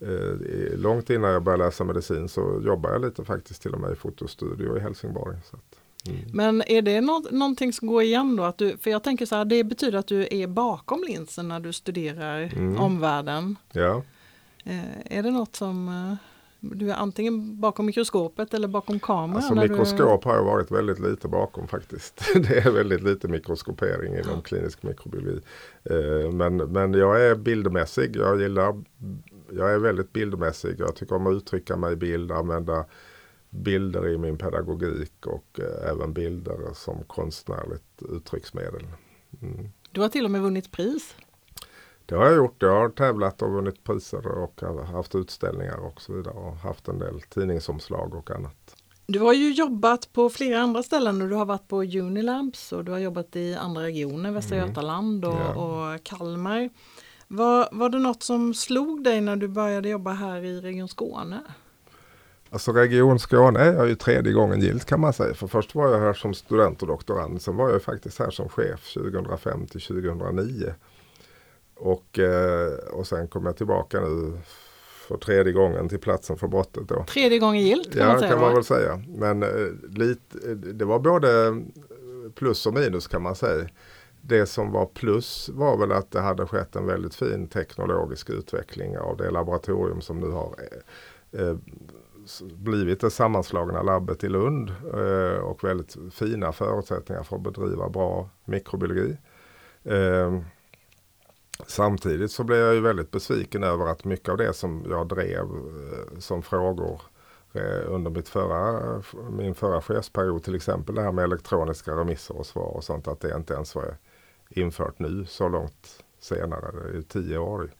eh, 0.00 0.78
långt 0.78 1.10
innan 1.10 1.30
jag 1.30 1.42
började 1.42 1.64
läsa 1.64 1.84
medicin 1.84 2.28
så 2.28 2.60
jobbade 2.64 2.94
jag 2.94 3.04
lite 3.04 3.24
faktiskt 3.24 3.62
till 3.62 3.74
och 3.74 3.80
med 3.80 3.92
i 3.92 3.94
fotostudio 3.94 4.76
i 4.76 4.80
Helsingborg. 4.80 5.36
Så 5.50 5.56
att, 5.56 6.08
mm. 6.08 6.20
Men 6.32 6.62
är 6.66 6.82
det 6.82 7.00
något, 7.00 7.30
någonting 7.30 7.72
som 7.72 7.88
går 7.88 8.02
igen 8.02 8.36
då? 8.36 8.42
Att 8.42 8.58
du, 8.58 8.76
för 8.76 8.90
jag 8.90 9.02
tänker 9.02 9.26
så 9.26 9.36
här, 9.36 9.44
det 9.44 9.64
betyder 9.64 9.98
att 9.98 10.06
du 10.06 10.28
är 10.30 10.46
bakom 10.46 11.04
linsen 11.08 11.48
när 11.48 11.60
du 11.60 11.72
studerar 11.72 12.52
mm. 12.56 12.80
omvärlden. 12.80 13.56
Ja. 13.72 14.02
Eh, 14.66 15.18
är 15.18 15.22
det 15.22 15.30
något 15.30 15.56
som 15.56 15.88
eh, 15.88 16.16
du 16.60 16.90
är 16.90 16.94
antingen 16.94 17.60
bakom 17.60 17.86
mikroskopet 17.86 18.54
eller 18.54 18.68
bakom 18.68 19.00
kameran? 19.00 19.36
Alltså 19.36 19.54
mikroskop 19.54 20.22
du... 20.22 20.28
har 20.28 20.36
jag 20.36 20.44
varit 20.44 20.70
väldigt 20.70 20.98
lite 20.98 21.28
bakom 21.28 21.68
faktiskt. 21.68 22.24
Det 22.34 22.58
är 22.58 22.70
väldigt 22.70 23.02
lite 23.02 23.28
mikroskopering 23.28 24.12
inom 24.12 24.34
ja. 24.34 24.40
klinisk 24.40 24.82
mikrobiologi. 24.82 25.40
Eh, 25.84 26.32
men, 26.32 26.56
men 26.56 26.94
jag 26.94 27.24
är 27.24 27.34
bildmässig. 27.34 28.16
Jag 28.16 28.40
gillar 28.40 28.82
jag 29.52 29.72
är 29.72 29.78
väldigt 29.78 30.12
bildmässig. 30.12 30.74
Jag 30.78 30.96
tycker 30.96 31.16
om 31.16 31.26
att 31.26 31.34
uttrycka 31.34 31.76
mig 31.76 31.92
i 31.92 31.96
bild, 31.96 32.32
använda 32.32 32.84
bilder 33.50 34.08
i 34.08 34.18
min 34.18 34.38
pedagogik 34.38 35.26
och 35.26 35.60
även 35.90 36.12
bilder 36.12 36.58
som 36.74 37.04
konstnärligt 37.06 38.02
uttrycksmedel. 38.08 38.86
Mm. 39.42 39.68
Du 39.92 40.00
har 40.00 40.08
till 40.08 40.24
och 40.24 40.30
med 40.30 40.42
vunnit 40.42 40.72
pris. 40.72 41.14
Det 42.06 42.14
har 42.14 42.24
jag 42.24 42.36
gjort. 42.36 42.62
Jag 42.62 42.80
har 42.80 42.88
tävlat 42.88 43.42
och 43.42 43.52
vunnit 43.52 43.84
priser 43.84 44.26
och 44.26 44.62
haft 44.86 45.14
utställningar 45.14 45.76
och 45.76 46.00
så 46.00 46.12
vidare 46.12 46.34
och 46.34 46.56
haft 46.56 46.88
en 46.88 46.98
del 46.98 47.20
tidningsomslag 47.20 48.14
och 48.14 48.30
annat. 48.30 48.76
Du 49.06 49.18
har 49.18 49.32
ju 49.32 49.52
jobbat 49.52 50.12
på 50.12 50.30
flera 50.30 50.60
andra 50.60 50.82
ställen 50.82 51.22
och 51.22 51.28
du 51.28 51.34
har 51.34 51.44
varit 51.44 51.68
på 51.68 51.82
Unilabs 51.82 52.72
och 52.72 52.84
du 52.84 52.92
har 52.92 52.98
jobbat 52.98 53.36
i 53.36 53.54
andra 53.54 53.82
regioner, 53.82 54.30
Västra 54.30 54.56
mm. 54.56 54.68
Götaland 54.68 55.24
och, 55.24 55.34
ja. 55.34 55.54
och 55.54 56.02
Kalmar. 56.02 56.70
Var, 57.28 57.68
var 57.72 57.88
det 57.88 57.98
något 57.98 58.22
som 58.22 58.54
slog 58.54 59.04
dig 59.04 59.20
när 59.20 59.36
du 59.36 59.48
började 59.48 59.88
jobba 59.88 60.12
här 60.12 60.44
i 60.44 60.60
Region 60.60 60.88
Skåne? 60.88 61.40
Alltså 62.50 62.72
Region 62.72 63.18
Skåne 63.18 63.60
är 63.60 63.74
jag 63.74 63.88
ju 63.88 63.94
tredje 63.94 64.32
gången 64.32 64.60
gilt 64.60 64.84
kan 64.84 65.00
man 65.00 65.12
säga. 65.12 65.34
För 65.34 65.46
först 65.46 65.74
var 65.74 65.88
jag 65.88 66.00
här 66.00 66.12
som 66.12 66.34
student 66.34 66.82
och 66.82 66.88
doktorand. 66.88 67.42
Sen 67.42 67.56
var 67.56 67.70
jag 67.70 67.82
faktiskt 67.82 68.18
här 68.18 68.30
som 68.30 68.48
chef 68.48 68.94
2005 68.94 69.66
till 69.66 69.80
2009. 69.80 70.74
Och, 71.76 72.18
eh, 72.18 72.72
och 72.92 73.06
sen 73.06 73.28
kom 73.28 73.46
jag 73.46 73.56
tillbaka 73.56 74.00
nu 74.00 74.32
för 75.08 75.16
tredje 75.16 75.52
gången 75.52 75.88
till 75.88 75.98
platsen 75.98 76.36
för 76.36 76.48
brottet. 76.48 76.88
Då. 76.88 77.04
Tredje 77.04 77.38
gången 77.38 77.62
gilt 77.62 77.92
kan 77.92 78.02
ja, 78.02 78.08
man 78.08 78.18
säga? 78.18 78.30
Kan 78.30 78.40
man 78.40 78.54
väl 78.54 78.64
säga. 78.64 79.02
Men 79.08 79.42
eh, 79.42 79.48
lite, 79.90 80.54
det 80.54 80.84
var 80.84 80.98
både 80.98 81.62
plus 82.34 82.66
och 82.66 82.74
minus 82.74 83.06
kan 83.06 83.22
man 83.22 83.34
säga. 83.34 83.68
Det 84.20 84.46
som 84.46 84.72
var 84.72 84.86
plus 84.86 85.48
var 85.48 85.78
väl 85.78 85.92
att 85.92 86.10
det 86.10 86.20
hade 86.20 86.46
skett 86.46 86.76
en 86.76 86.86
väldigt 86.86 87.14
fin 87.14 87.48
teknologisk 87.48 88.30
utveckling 88.30 88.98
av 88.98 89.16
det 89.16 89.30
laboratorium 89.30 90.00
som 90.00 90.20
nu 90.20 90.30
har 90.30 90.54
eh, 91.32 91.56
blivit 92.52 93.00
det 93.00 93.10
sammanslagna 93.10 93.82
labbet 93.82 94.24
i 94.24 94.28
Lund 94.28 94.72
och 95.42 95.64
väldigt 95.64 95.96
fina 96.12 96.52
förutsättningar 96.52 97.22
för 97.22 97.36
att 97.36 97.42
bedriva 97.42 97.88
bra 97.88 98.30
mikrobiologi. 98.44 99.16
Samtidigt 101.66 102.30
så 102.30 102.44
blev 102.44 102.58
jag 102.58 102.74
ju 102.74 102.80
väldigt 102.80 103.10
besviken 103.10 103.62
över 103.62 103.86
att 103.86 104.04
mycket 104.04 104.28
av 104.28 104.36
det 104.36 104.52
som 104.52 104.84
jag 104.88 105.08
drev 105.08 105.44
eh, 105.44 106.18
som 106.18 106.42
frågor 106.42 107.00
eh, 107.52 107.94
under 107.94 108.10
mitt 108.10 108.28
förra, 108.28 109.02
min 109.30 109.54
förra 109.54 109.82
chefsperiod, 109.82 110.42
till 110.42 110.54
exempel 110.54 110.94
det 110.94 111.02
här 111.02 111.12
med 111.12 111.24
elektroniska 111.24 111.92
remisser 111.92 112.36
och 112.36 112.46
svar 112.46 112.76
och 112.76 112.84
sånt, 112.84 113.08
att 113.08 113.20
det 113.20 113.36
inte 113.36 113.54
ens 113.54 113.74
var 113.74 113.96
infört 114.50 114.98
nu 114.98 115.24
så 115.24 115.48
långt 115.48 116.04
senare, 116.20 116.90
det 116.92 116.98
är 116.98 117.02
tio 117.02 117.38
år. 117.38 117.70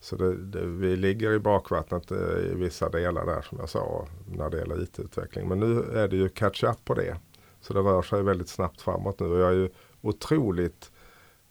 Så 0.00 0.16
det, 0.16 0.36
det, 0.36 0.66
vi 0.66 0.96
ligger 0.96 1.32
i 1.32 1.38
bakvattnet 1.38 2.10
eh, 2.10 2.52
i 2.52 2.54
vissa 2.54 2.88
delar 2.88 3.26
där 3.26 3.42
som 3.42 3.58
jag 3.58 3.68
sa 3.68 4.06
när 4.26 4.50
det 4.50 4.58
gäller 4.58 4.82
IT-utveckling. 4.82 5.48
Men 5.48 5.60
nu 5.60 5.98
är 5.98 6.08
det 6.08 6.16
ju 6.16 6.28
catch 6.28 6.64
up 6.64 6.84
på 6.84 6.94
det. 6.94 7.16
Så 7.60 7.72
det 7.72 7.80
rör 7.80 8.02
sig 8.02 8.22
väldigt 8.22 8.48
snabbt 8.48 8.80
framåt 8.80 9.20
nu 9.20 9.26
och 9.26 9.38
jag 9.38 9.48
är 9.48 9.54
ju 9.54 9.70
otroligt 10.00 10.90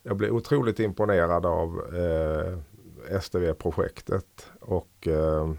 jag 0.07 0.17
blev 0.17 0.35
otroligt 0.35 0.79
imponerad 0.79 1.45
av 1.45 1.95
eh, 1.95 2.57
STV-projektet 3.19 4.51
och 4.59 5.07
eh, 5.07 5.51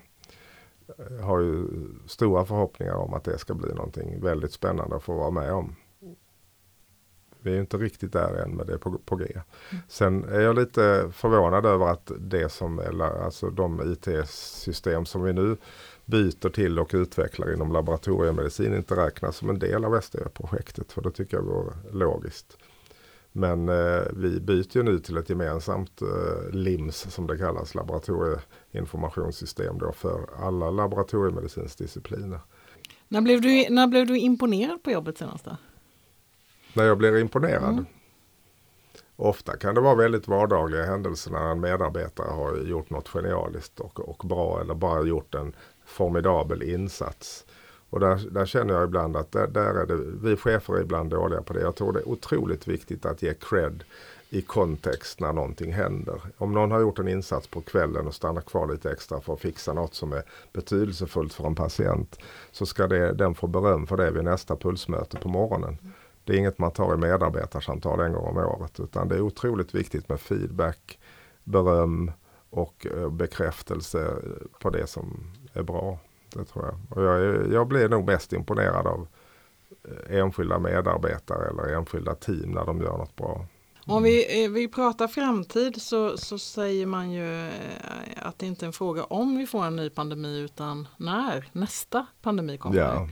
har 1.23 1.41
ju 1.41 1.67
stora 2.07 2.45
förhoppningar 2.45 2.95
om 2.95 3.15
att 3.15 3.25
det 3.25 3.39
ska 3.39 3.55
bli 3.55 3.75
någonting 3.75 4.21
väldigt 4.21 4.53
spännande 4.53 4.97
att 4.97 5.03
få 5.03 5.15
vara 5.15 5.31
med 5.31 5.53
om. 5.53 5.77
Vi 7.41 7.57
är 7.57 7.61
inte 7.61 7.77
riktigt 7.77 8.13
där 8.13 8.35
än 8.35 8.57
men 8.57 8.67
det 8.67 8.73
är 8.73 8.79
på, 8.79 8.99
på 8.99 9.17
G. 9.17 9.41
Sen 9.89 10.25
är 10.25 10.41
jag 10.41 10.57
lite 10.57 11.11
förvånad 11.13 11.67
över 11.67 11.87
att 11.87 12.13
det 12.19 12.49
som, 12.49 12.79
eller 12.79 13.25
alltså 13.25 13.51
de 13.51 13.93
IT-system 13.93 15.07
som 15.07 15.23
vi 15.23 15.33
nu 15.33 15.57
byter 16.05 16.49
till 16.49 16.79
och 16.79 16.91
utvecklar 16.95 17.55
inom 17.55 17.73
laboratoriemedicin 17.73 18.75
inte 18.75 18.97
räknas 18.97 19.37
som 19.37 19.51
en 19.51 19.59
del 19.59 19.85
av 19.85 20.01
STV-projektet. 20.01 20.93
För 20.93 21.03
det 21.03 21.11
tycker 21.11 21.37
jag 21.37 21.45
vore 21.45 21.73
logiskt. 21.93 22.59
Men 23.39 23.69
eh, 23.69 24.03
vi 24.13 24.41
byter 24.41 24.77
ju 24.77 24.83
nu 24.83 24.99
till 24.99 25.17
ett 25.17 25.31
gemensamt 25.31 26.03
eh, 26.03 26.51
LIMS 26.51 27.15
som 27.15 27.27
det 27.27 27.39
kallas, 27.39 27.75
laboratorieinformationssystem 27.75 29.79
då 29.79 29.93
för 29.93 30.45
alla 30.45 30.71
laboratoriemedicinsdiscipliner. 30.71 32.41
När 33.09 33.21
blev, 33.21 33.41
du, 33.41 33.67
när 33.71 33.87
blev 33.87 34.07
du 34.07 34.19
imponerad 34.19 34.83
på 34.83 34.91
jobbet 34.91 35.19
senast? 35.19 35.45
Då? 35.45 35.57
När 36.75 36.85
jag 36.85 36.99
blir 36.99 37.19
imponerad? 37.19 37.73
Mm. 37.73 37.87
Ofta 39.17 39.57
kan 39.57 39.75
det 39.75 39.81
vara 39.81 39.95
väldigt 39.95 40.29
vardagliga 40.29 40.85
händelser 40.85 41.31
när 41.31 41.51
en 41.51 41.61
medarbetare 41.61 42.31
har 42.31 42.57
gjort 42.57 42.91
något 42.91 43.09
genialiskt 43.09 43.81
och, 43.81 44.01
och 44.01 44.29
bra 44.29 44.61
eller 44.61 44.75
bara 44.75 45.03
gjort 45.03 45.35
en 45.35 45.53
formidabel 45.85 46.63
insats. 46.63 47.45
Och 47.91 48.01
där, 48.01 48.31
där, 48.31 48.47
känner 48.47 48.75
jag 48.75 48.85
ibland 48.85 49.17
att 49.17 49.33
där, 49.33 49.47
där, 49.47 49.75
är 49.75 49.87
det, 49.87 49.97
vi 49.97 50.37
chefer 50.37 50.75
är 50.75 50.81
ibland 50.81 51.11
dåliga 51.11 51.43
på 51.43 51.53
det. 51.53 51.61
Jag 51.61 51.77
tror 51.77 51.93
det 51.93 51.99
är 51.99 52.09
otroligt 52.09 52.69
viktigt 52.69 53.07
att 53.07 53.23
ge 53.23 53.35
cred 53.35 53.85
i 54.31 54.43
kontext 54.43 55.21
när 55.21 55.33
någonting 55.33 55.73
händer. 55.73 56.21
Om 56.39 56.53
någon 56.53 56.71
har 56.71 56.81
gjort 56.81 56.99
en 56.99 57.09
insats 57.09 57.47
på 57.47 57.61
kvällen 57.61 58.07
och 58.07 58.15
stannar 58.15 58.41
kvar 58.41 58.67
lite 58.67 58.93
extra 58.93 59.21
för 59.21 59.33
att 59.33 59.41
fixa 59.41 59.73
något 59.73 59.95
som 59.95 60.13
är 60.13 60.23
betydelsefullt 60.53 61.35
för 61.35 61.47
en 61.47 61.55
patient. 61.55 62.19
Så 62.53 62.67
ska 62.67 62.87
det, 62.87 63.13
den 63.13 63.35
få 63.35 63.47
beröm 63.47 63.87
för 63.87 63.97
det 63.97 64.11
vid 64.11 64.25
nästa 64.25 64.57
pulsmöte 64.57 65.17
på 65.17 65.29
morgonen. 65.29 65.79
Det 66.25 66.33
är 66.33 66.37
inget 66.37 66.59
man 66.59 66.71
tar 66.71 66.95
i 66.95 66.97
medarbetarsamtal 66.97 68.01
en 68.01 68.13
gång 68.13 68.27
om 68.27 68.37
året. 68.37 68.81
Utan 68.81 69.09
det 69.09 69.15
är 69.15 69.21
otroligt 69.21 69.75
viktigt 69.75 70.09
med 70.09 70.21
feedback, 70.21 70.99
beröm 71.45 72.13
och 72.51 72.87
eh, 72.97 73.11
bekräftelse 73.11 74.15
på 74.61 74.71
det 74.71 74.87
som 74.87 75.33
är 75.53 75.63
bra. 75.63 75.99
Det 76.31 76.45
tror 76.45 76.65
jag. 76.65 76.99
Och 76.99 77.05
jag, 77.05 77.53
jag 77.53 77.67
blir 77.67 77.89
nog 77.89 78.07
mest 78.07 78.33
imponerad 78.33 78.87
av 78.87 79.09
eh, 79.85 80.19
enskilda 80.19 80.59
medarbetare 80.59 81.49
eller 81.49 81.77
enskilda 81.77 82.15
team 82.15 82.51
när 82.51 82.67
de 82.67 82.81
gör 82.81 82.99
något 82.99 83.17
bra. 83.17 83.47
Om 83.87 84.03
vi, 84.03 84.45
eh, 84.45 84.51
vi 84.51 84.69
pratar 84.69 85.09
framtid 85.09 85.83
så, 85.83 86.17
så 86.17 86.39
säger 86.39 86.87
man 86.87 87.11
ju 87.11 87.49
eh, 87.49 87.53
att 88.17 88.39
det 88.39 88.47
inte 88.47 88.65
är 88.65 88.67
en 88.67 88.73
fråga 88.73 89.05
om 89.05 89.37
vi 89.37 89.47
får 89.47 89.65
en 89.65 89.77
ny 89.77 89.91
pandemi 89.91 90.39
utan 90.39 90.89
när 90.97 91.49
nästa 91.53 92.07
pandemi 92.23 92.59
kommer. 92.59 92.79
Ja. 92.79 93.09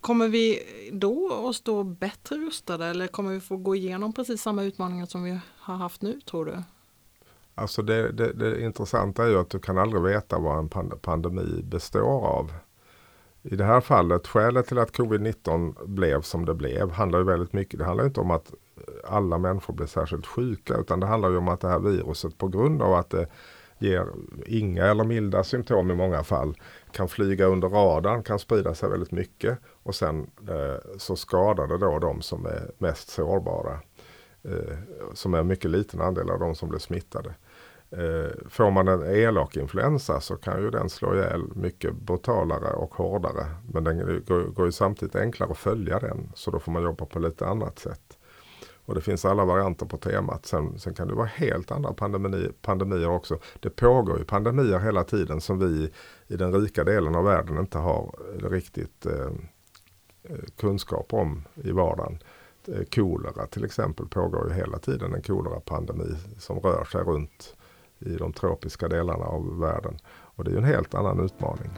kommer 0.00 0.28
vi 0.28 0.62
då 0.92 1.46
att 1.48 1.56
stå 1.56 1.82
bättre 1.82 2.36
rustade 2.36 2.86
eller 2.86 3.06
kommer 3.06 3.32
vi 3.32 3.40
få 3.40 3.56
gå 3.56 3.74
igenom 3.74 4.12
precis 4.12 4.42
samma 4.42 4.62
utmaningar 4.62 5.06
som 5.06 5.22
vi 5.22 5.40
har 5.58 5.76
haft 5.76 6.02
nu 6.02 6.20
tror 6.20 6.44
du? 6.44 6.62
Alltså 7.58 7.82
det, 7.82 8.12
det, 8.12 8.32
det 8.32 8.60
intressanta 8.60 9.24
är 9.24 9.28
ju 9.28 9.38
att 9.38 9.50
du 9.50 9.58
kan 9.58 9.78
aldrig 9.78 10.02
veta 10.02 10.38
vad 10.38 10.58
en 10.58 10.68
pandemi 11.00 11.62
består 11.62 12.26
av. 12.26 12.52
I 13.42 13.56
det 13.56 13.64
här 13.64 13.80
fallet, 13.80 14.26
skälet 14.26 14.66
till 14.66 14.78
att 14.78 14.96
covid-19 14.96 15.86
blev 15.86 16.22
som 16.22 16.44
det 16.44 16.54
blev 16.54 16.90
handlar 16.90 17.18
ju 17.18 17.24
väldigt 17.24 17.52
mycket. 17.52 17.78
Det 17.78 17.84
handlar 17.84 18.04
inte 18.04 18.20
om 18.20 18.30
att 18.30 18.52
alla 19.04 19.38
människor 19.38 19.74
blir 19.74 19.86
särskilt 19.86 20.26
sjuka 20.26 20.76
utan 20.76 21.00
det 21.00 21.06
handlar 21.06 21.30
ju 21.30 21.36
om 21.36 21.48
att 21.48 21.60
det 21.60 21.68
här 21.68 21.78
viruset 21.78 22.38
på 22.38 22.48
grund 22.48 22.82
av 22.82 22.94
att 22.94 23.10
det 23.10 23.26
ger 23.78 24.06
inga 24.46 24.84
eller 24.84 25.04
milda 25.04 25.44
symptom 25.44 25.90
i 25.90 25.94
många 25.94 26.24
fall 26.24 26.56
kan 26.92 27.08
flyga 27.08 27.46
under 27.46 27.68
radarn, 27.68 28.22
kan 28.22 28.38
sprida 28.38 28.74
sig 28.74 28.90
väldigt 28.90 29.12
mycket 29.12 29.58
och 29.82 29.94
sen 29.94 30.30
eh, 30.48 30.96
så 30.98 31.16
skadar 31.16 31.66
det 31.66 31.78
då 31.78 31.98
de 31.98 32.22
som 32.22 32.46
är 32.46 32.70
mest 32.78 33.08
sårbara. 33.08 33.80
Eh, 34.42 34.78
som 35.14 35.34
är 35.34 35.38
en 35.38 35.46
mycket 35.46 35.70
liten 35.70 36.00
andel 36.00 36.30
av 36.30 36.38
de 36.38 36.54
som 36.54 36.68
blir 36.68 36.78
smittade. 36.78 37.34
Eh, 37.90 38.30
får 38.48 38.70
man 38.70 38.88
en 38.88 39.02
elak 39.02 39.56
influensa 39.56 40.20
så 40.20 40.36
kan 40.36 40.62
ju 40.62 40.70
den 40.70 40.88
slå 40.88 41.14
ihjäl 41.14 41.42
mycket 41.54 41.94
brutalare 41.94 42.72
och 42.72 42.94
hårdare. 42.94 43.46
Men 43.72 43.84
den 43.84 43.98
går, 44.26 44.40
går 44.40 44.66
ju 44.66 44.72
samtidigt 44.72 45.16
enklare 45.16 45.50
att 45.50 45.58
följa 45.58 45.98
den. 45.98 46.32
Så 46.34 46.50
då 46.50 46.58
får 46.58 46.72
man 46.72 46.82
jobba 46.82 47.04
på 47.04 47.18
lite 47.18 47.46
annat 47.46 47.78
sätt. 47.78 48.18
Och 48.88 48.94
det 48.94 49.00
finns 49.00 49.24
alla 49.24 49.44
varianter 49.44 49.86
på 49.86 49.96
temat. 49.96 50.46
Sen, 50.46 50.78
sen 50.78 50.94
kan 50.94 51.08
det 51.08 51.14
vara 51.14 51.26
helt 51.26 51.70
andra 51.70 51.92
pandemier, 51.92 52.52
pandemier 52.62 53.08
också. 53.08 53.38
Det 53.60 53.70
pågår 53.70 54.18
ju 54.18 54.24
pandemier 54.24 54.78
hela 54.78 55.04
tiden 55.04 55.40
som 55.40 55.58
vi 55.58 55.90
i 56.26 56.36
den 56.36 56.54
rika 56.54 56.84
delen 56.84 57.14
av 57.14 57.24
världen 57.24 57.58
inte 57.58 57.78
har 57.78 58.14
riktigt 58.50 59.06
eh, 59.06 59.30
eh 60.22 60.44
kunskap 60.60 61.14
om 61.14 61.44
i 61.54 61.70
vardagen. 61.70 62.18
Eh, 62.68 62.84
kolera 62.94 63.46
till 63.46 63.64
exempel 63.64 64.08
pågår 64.08 64.48
ju 64.48 64.54
hela 64.54 64.78
tiden 64.78 65.14
en 65.14 65.22
kolerapandemi 65.22 66.16
som 66.38 66.60
rör 66.60 66.84
sig 66.84 67.02
runt 67.02 67.56
i 67.98 68.16
de 68.16 68.32
tropiska 68.32 68.88
delarna 68.88 69.24
av 69.24 69.58
världen. 69.60 69.98
Och 70.10 70.44
det 70.44 70.50
är 70.50 70.56
en 70.56 70.64
helt 70.64 70.94
annan 70.94 71.24
utmaning. 71.24 71.70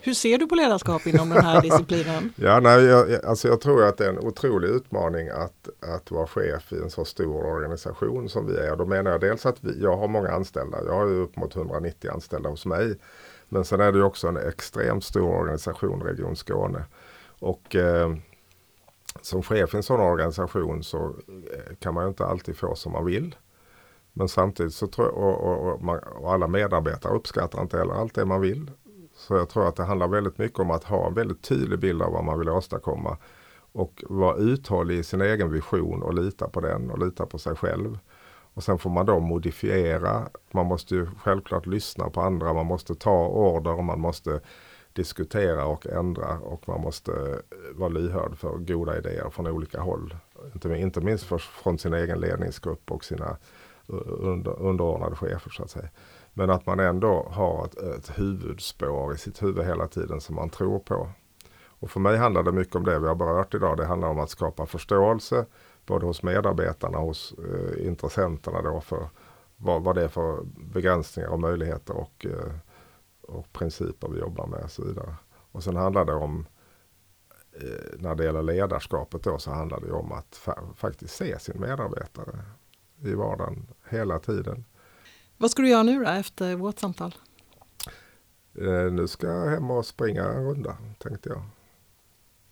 Hur 0.00 0.14
ser 0.14 0.38
du 0.38 0.46
på 0.46 0.54
ledarskap 0.54 1.06
inom 1.06 1.28
den 1.28 1.44
här 1.44 1.62
disciplinen? 1.62 2.32
ja, 2.36 2.60
nej, 2.60 2.84
jag, 2.84 3.24
alltså 3.24 3.48
jag 3.48 3.60
tror 3.60 3.84
att 3.84 3.96
det 3.96 4.04
är 4.04 4.08
en 4.08 4.18
otrolig 4.18 4.68
utmaning 4.68 5.28
att, 5.28 5.68
att 5.80 6.10
vara 6.10 6.26
chef 6.26 6.72
i 6.72 6.76
en 6.76 6.90
så 6.90 7.04
stor 7.04 7.44
organisation 7.44 8.28
som 8.28 8.46
vi 8.46 8.56
är. 8.56 8.76
Då 8.76 8.86
menar 8.86 9.10
jag 9.10 9.20
dels 9.20 9.46
att 9.46 9.56
vi, 9.60 9.82
jag 9.82 9.96
har 9.96 10.08
många 10.08 10.30
anställda. 10.30 10.78
Jag 10.86 10.94
har 10.94 11.06
ju 11.06 11.14
upp 11.14 11.36
mot 11.36 11.56
190 11.56 12.10
anställda 12.10 12.48
hos 12.48 12.66
mig. 12.66 12.98
Men 13.48 13.64
sen 13.64 13.80
är 13.80 13.92
det 13.92 14.02
också 14.02 14.28
en 14.28 14.36
extremt 14.36 15.04
stor 15.04 15.34
organisation, 15.34 16.02
Region 16.02 16.36
Skåne. 16.36 16.84
Och 17.38 17.76
eh, 17.76 18.14
som 19.22 19.42
chef 19.42 19.74
i 19.74 19.76
en 19.76 19.82
sån 19.82 20.00
organisation 20.00 20.82
så 20.82 21.14
eh, 21.28 21.76
kan 21.78 21.94
man 21.94 22.08
inte 22.08 22.26
alltid 22.26 22.56
få 22.56 22.74
som 22.74 22.92
man 22.92 23.04
vill. 23.04 23.36
Men 24.12 24.28
samtidigt 24.28 24.74
så 24.74 24.86
tror 24.86 25.06
jag, 25.06 25.16
och, 25.16 25.40
och, 25.40 25.72
och, 25.72 25.82
man, 25.82 25.98
och, 25.98 26.32
alla 26.32 26.46
medarbetare 26.46 27.12
uppskattar 27.12 27.62
inte 27.62 27.78
heller 27.78 27.94
allt 27.94 28.14
det 28.14 28.24
man 28.24 28.40
vill. 28.40 28.70
Så 29.14 29.34
jag 29.34 29.48
tror 29.48 29.68
att 29.68 29.76
det 29.76 29.84
handlar 29.84 30.08
väldigt 30.08 30.38
mycket 30.38 30.58
om 30.58 30.70
att 30.70 30.84
ha 30.84 31.06
en 31.06 31.14
väldigt 31.14 31.42
tydlig 31.42 31.78
bild 31.78 32.02
av 32.02 32.12
vad 32.12 32.24
man 32.24 32.38
vill 32.38 32.48
åstadkomma. 32.48 33.16
Och 33.72 34.04
vara 34.08 34.36
uthållig 34.36 34.98
i 34.98 35.02
sin 35.02 35.20
egen 35.20 35.52
vision 35.52 36.02
och 36.02 36.14
lita 36.14 36.48
på 36.48 36.60
den 36.60 36.90
och 36.90 36.98
lita 36.98 37.26
på 37.26 37.38
sig 37.38 37.56
själv. 37.56 37.98
Och 38.54 38.64
sen 38.64 38.78
får 38.78 38.90
man 38.90 39.06
då 39.06 39.20
modifiera. 39.20 40.28
Man 40.50 40.66
måste 40.66 40.94
ju 40.94 41.06
självklart 41.22 41.66
lyssna 41.66 42.10
på 42.10 42.20
andra. 42.20 42.52
Man 42.52 42.66
måste 42.66 42.94
ta 42.94 43.26
order 43.26 43.72
och 43.72 43.84
man 43.84 44.00
måste 44.00 44.40
diskutera 44.98 45.66
och 45.66 45.86
ändra 45.86 46.38
och 46.38 46.68
man 46.68 46.80
måste 46.80 47.12
eh, 47.12 47.78
vara 47.78 47.88
lyhörd 47.88 48.38
för 48.38 48.58
goda 48.58 48.98
idéer 48.98 49.30
från 49.30 49.46
olika 49.46 49.80
håll. 49.80 50.16
Inte, 50.64 51.00
minst 51.00 51.24
för, 51.24 51.38
från 51.38 51.78
sin 51.78 51.94
egen 51.94 52.20
ledningsgrupp 52.20 52.90
och 52.90 53.04
sina 53.04 53.36
under, 54.06 54.62
underordnade 54.62 55.16
chefer 55.16 55.50
så 55.50 55.62
att 55.62 55.70
säga. 55.70 55.88
Men 56.34 56.50
att 56.50 56.66
man 56.66 56.80
ändå 56.80 57.28
har 57.30 57.64
ett, 57.64 57.78
ett 57.78 58.18
huvudspår 58.18 59.14
i 59.14 59.18
sitt 59.18 59.42
huvud 59.42 59.64
hela 59.64 59.88
tiden 59.88 60.20
som 60.20 60.34
man 60.34 60.50
tror 60.50 60.78
på. 60.78 61.08
Och 61.80 61.90
för 61.90 62.00
mig 62.00 62.16
handlar 62.16 62.42
det 62.42 62.52
mycket 62.52 62.76
om 62.76 62.84
det 62.84 62.98
vi 62.98 63.06
har 63.06 63.14
berört 63.14 63.54
idag. 63.54 63.76
Det 63.76 63.86
handlar 63.86 64.08
om 64.08 64.18
att 64.18 64.30
skapa 64.30 64.66
förståelse 64.66 65.46
både 65.86 66.06
hos 66.06 66.22
medarbetarna 66.22 66.98
och 66.98 67.06
hos 67.06 67.34
eh, 67.38 67.86
intressenterna 67.86 68.62
då 68.62 68.80
för 68.80 69.08
vad, 69.56 69.82
vad 69.82 69.94
det 69.94 70.04
är 70.04 70.08
för 70.08 70.42
begränsningar 70.74 71.28
och 71.28 71.40
möjligheter 71.40 71.96
och 71.96 72.26
eh, 72.26 72.52
och 73.28 73.52
principer 73.52 74.08
vi 74.08 74.20
jobbar 74.20 74.46
med 74.46 74.64
och 74.64 74.70
så 74.70 74.84
vidare. 74.84 75.16
Och 75.52 75.64
sen 75.64 75.76
handlar 75.76 76.04
det 76.04 76.14
om 76.14 76.46
eh, 77.52 77.98
när 77.98 78.14
det 78.14 78.24
gäller 78.24 78.42
ledarskapet 78.42 79.22
då 79.22 79.38
så 79.38 79.50
handlar 79.50 79.80
det 79.80 79.92
om 79.92 80.12
att 80.12 80.36
fa 80.36 80.58
faktiskt 80.76 81.14
se 81.14 81.38
sin 81.38 81.60
medarbetare 81.60 82.44
i 83.02 83.14
vardagen 83.14 83.66
hela 83.88 84.18
tiden. 84.18 84.64
Vad 85.36 85.50
ska 85.50 85.62
du 85.62 85.68
göra 85.68 85.82
nu 85.82 86.04
då 86.04 86.10
efter 86.10 86.56
vårt 86.56 86.78
samtal? 86.78 87.14
Eh, 88.54 88.92
nu 88.92 89.08
ska 89.08 89.26
jag 89.26 89.50
hem 89.50 89.70
och 89.70 89.86
springa 89.86 90.24
en 90.24 90.44
runda 90.44 90.76
tänkte 90.98 91.28
jag. 91.28 91.42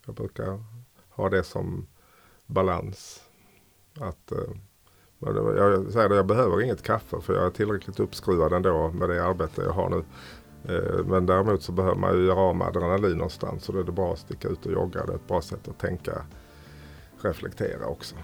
Jag 0.06 0.14
brukar 0.14 0.64
ha 1.08 1.28
det 1.28 1.44
som 1.44 1.86
balans. 2.46 3.22
Att, 4.00 4.32
eh, 4.32 4.38
jag 5.18 5.92
säger 5.92 6.08
det, 6.08 6.16
jag 6.16 6.26
behöver 6.26 6.62
inget 6.62 6.82
kaffe 6.82 7.20
för 7.20 7.34
jag 7.34 7.46
är 7.46 7.50
tillräckligt 7.50 8.00
uppskruvad 8.00 8.52
ändå 8.52 8.88
med 8.88 9.08
det 9.08 9.24
arbete 9.24 9.62
jag 9.62 9.72
har 9.72 9.90
nu. 9.90 10.04
Eh, 10.68 11.04
men 11.06 11.26
däremot 11.26 11.62
så 11.62 11.72
behöver 11.72 11.96
man 11.96 12.18
ju 12.18 12.26
göra 12.26 12.40
av 12.40 12.56
med 12.56 12.66
adrenalin 12.66 13.16
någonstans. 13.16 13.64
Så 13.64 13.72
då 13.72 13.78
är 13.78 13.84
det 13.84 13.92
bra 13.92 14.12
att 14.12 14.18
sticka 14.18 14.48
ut 14.48 14.66
och 14.66 14.72
jogga. 14.72 15.06
Det 15.06 15.12
är 15.12 15.16
ett 15.16 15.28
bra 15.28 15.42
sätt 15.42 15.68
att 15.68 15.78
tänka, 15.78 16.22
reflektera 17.20 17.86
också. 17.86 18.16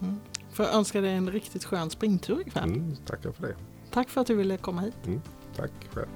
Mm. 0.00 0.20
Får 0.52 0.66
jag 0.66 0.74
önska 0.74 1.00
dig 1.00 1.14
en 1.14 1.30
riktigt 1.30 1.64
skön 1.64 1.90
springtur 1.90 2.40
ikväll. 2.40 2.64
Mm, 2.64 2.96
tackar 3.06 3.32
för 3.32 3.42
det. 3.42 3.54
Tack 3.90 4.08
för 4.08 4.20
att 4.20 4.26
du 4.26 4.34
ville 4.34 4.56
komma 4.56 4.80
hit. 4.80 4.94
Mm, 5.06 5.20
tack 5.56 5.70
själv. 5.94 6.08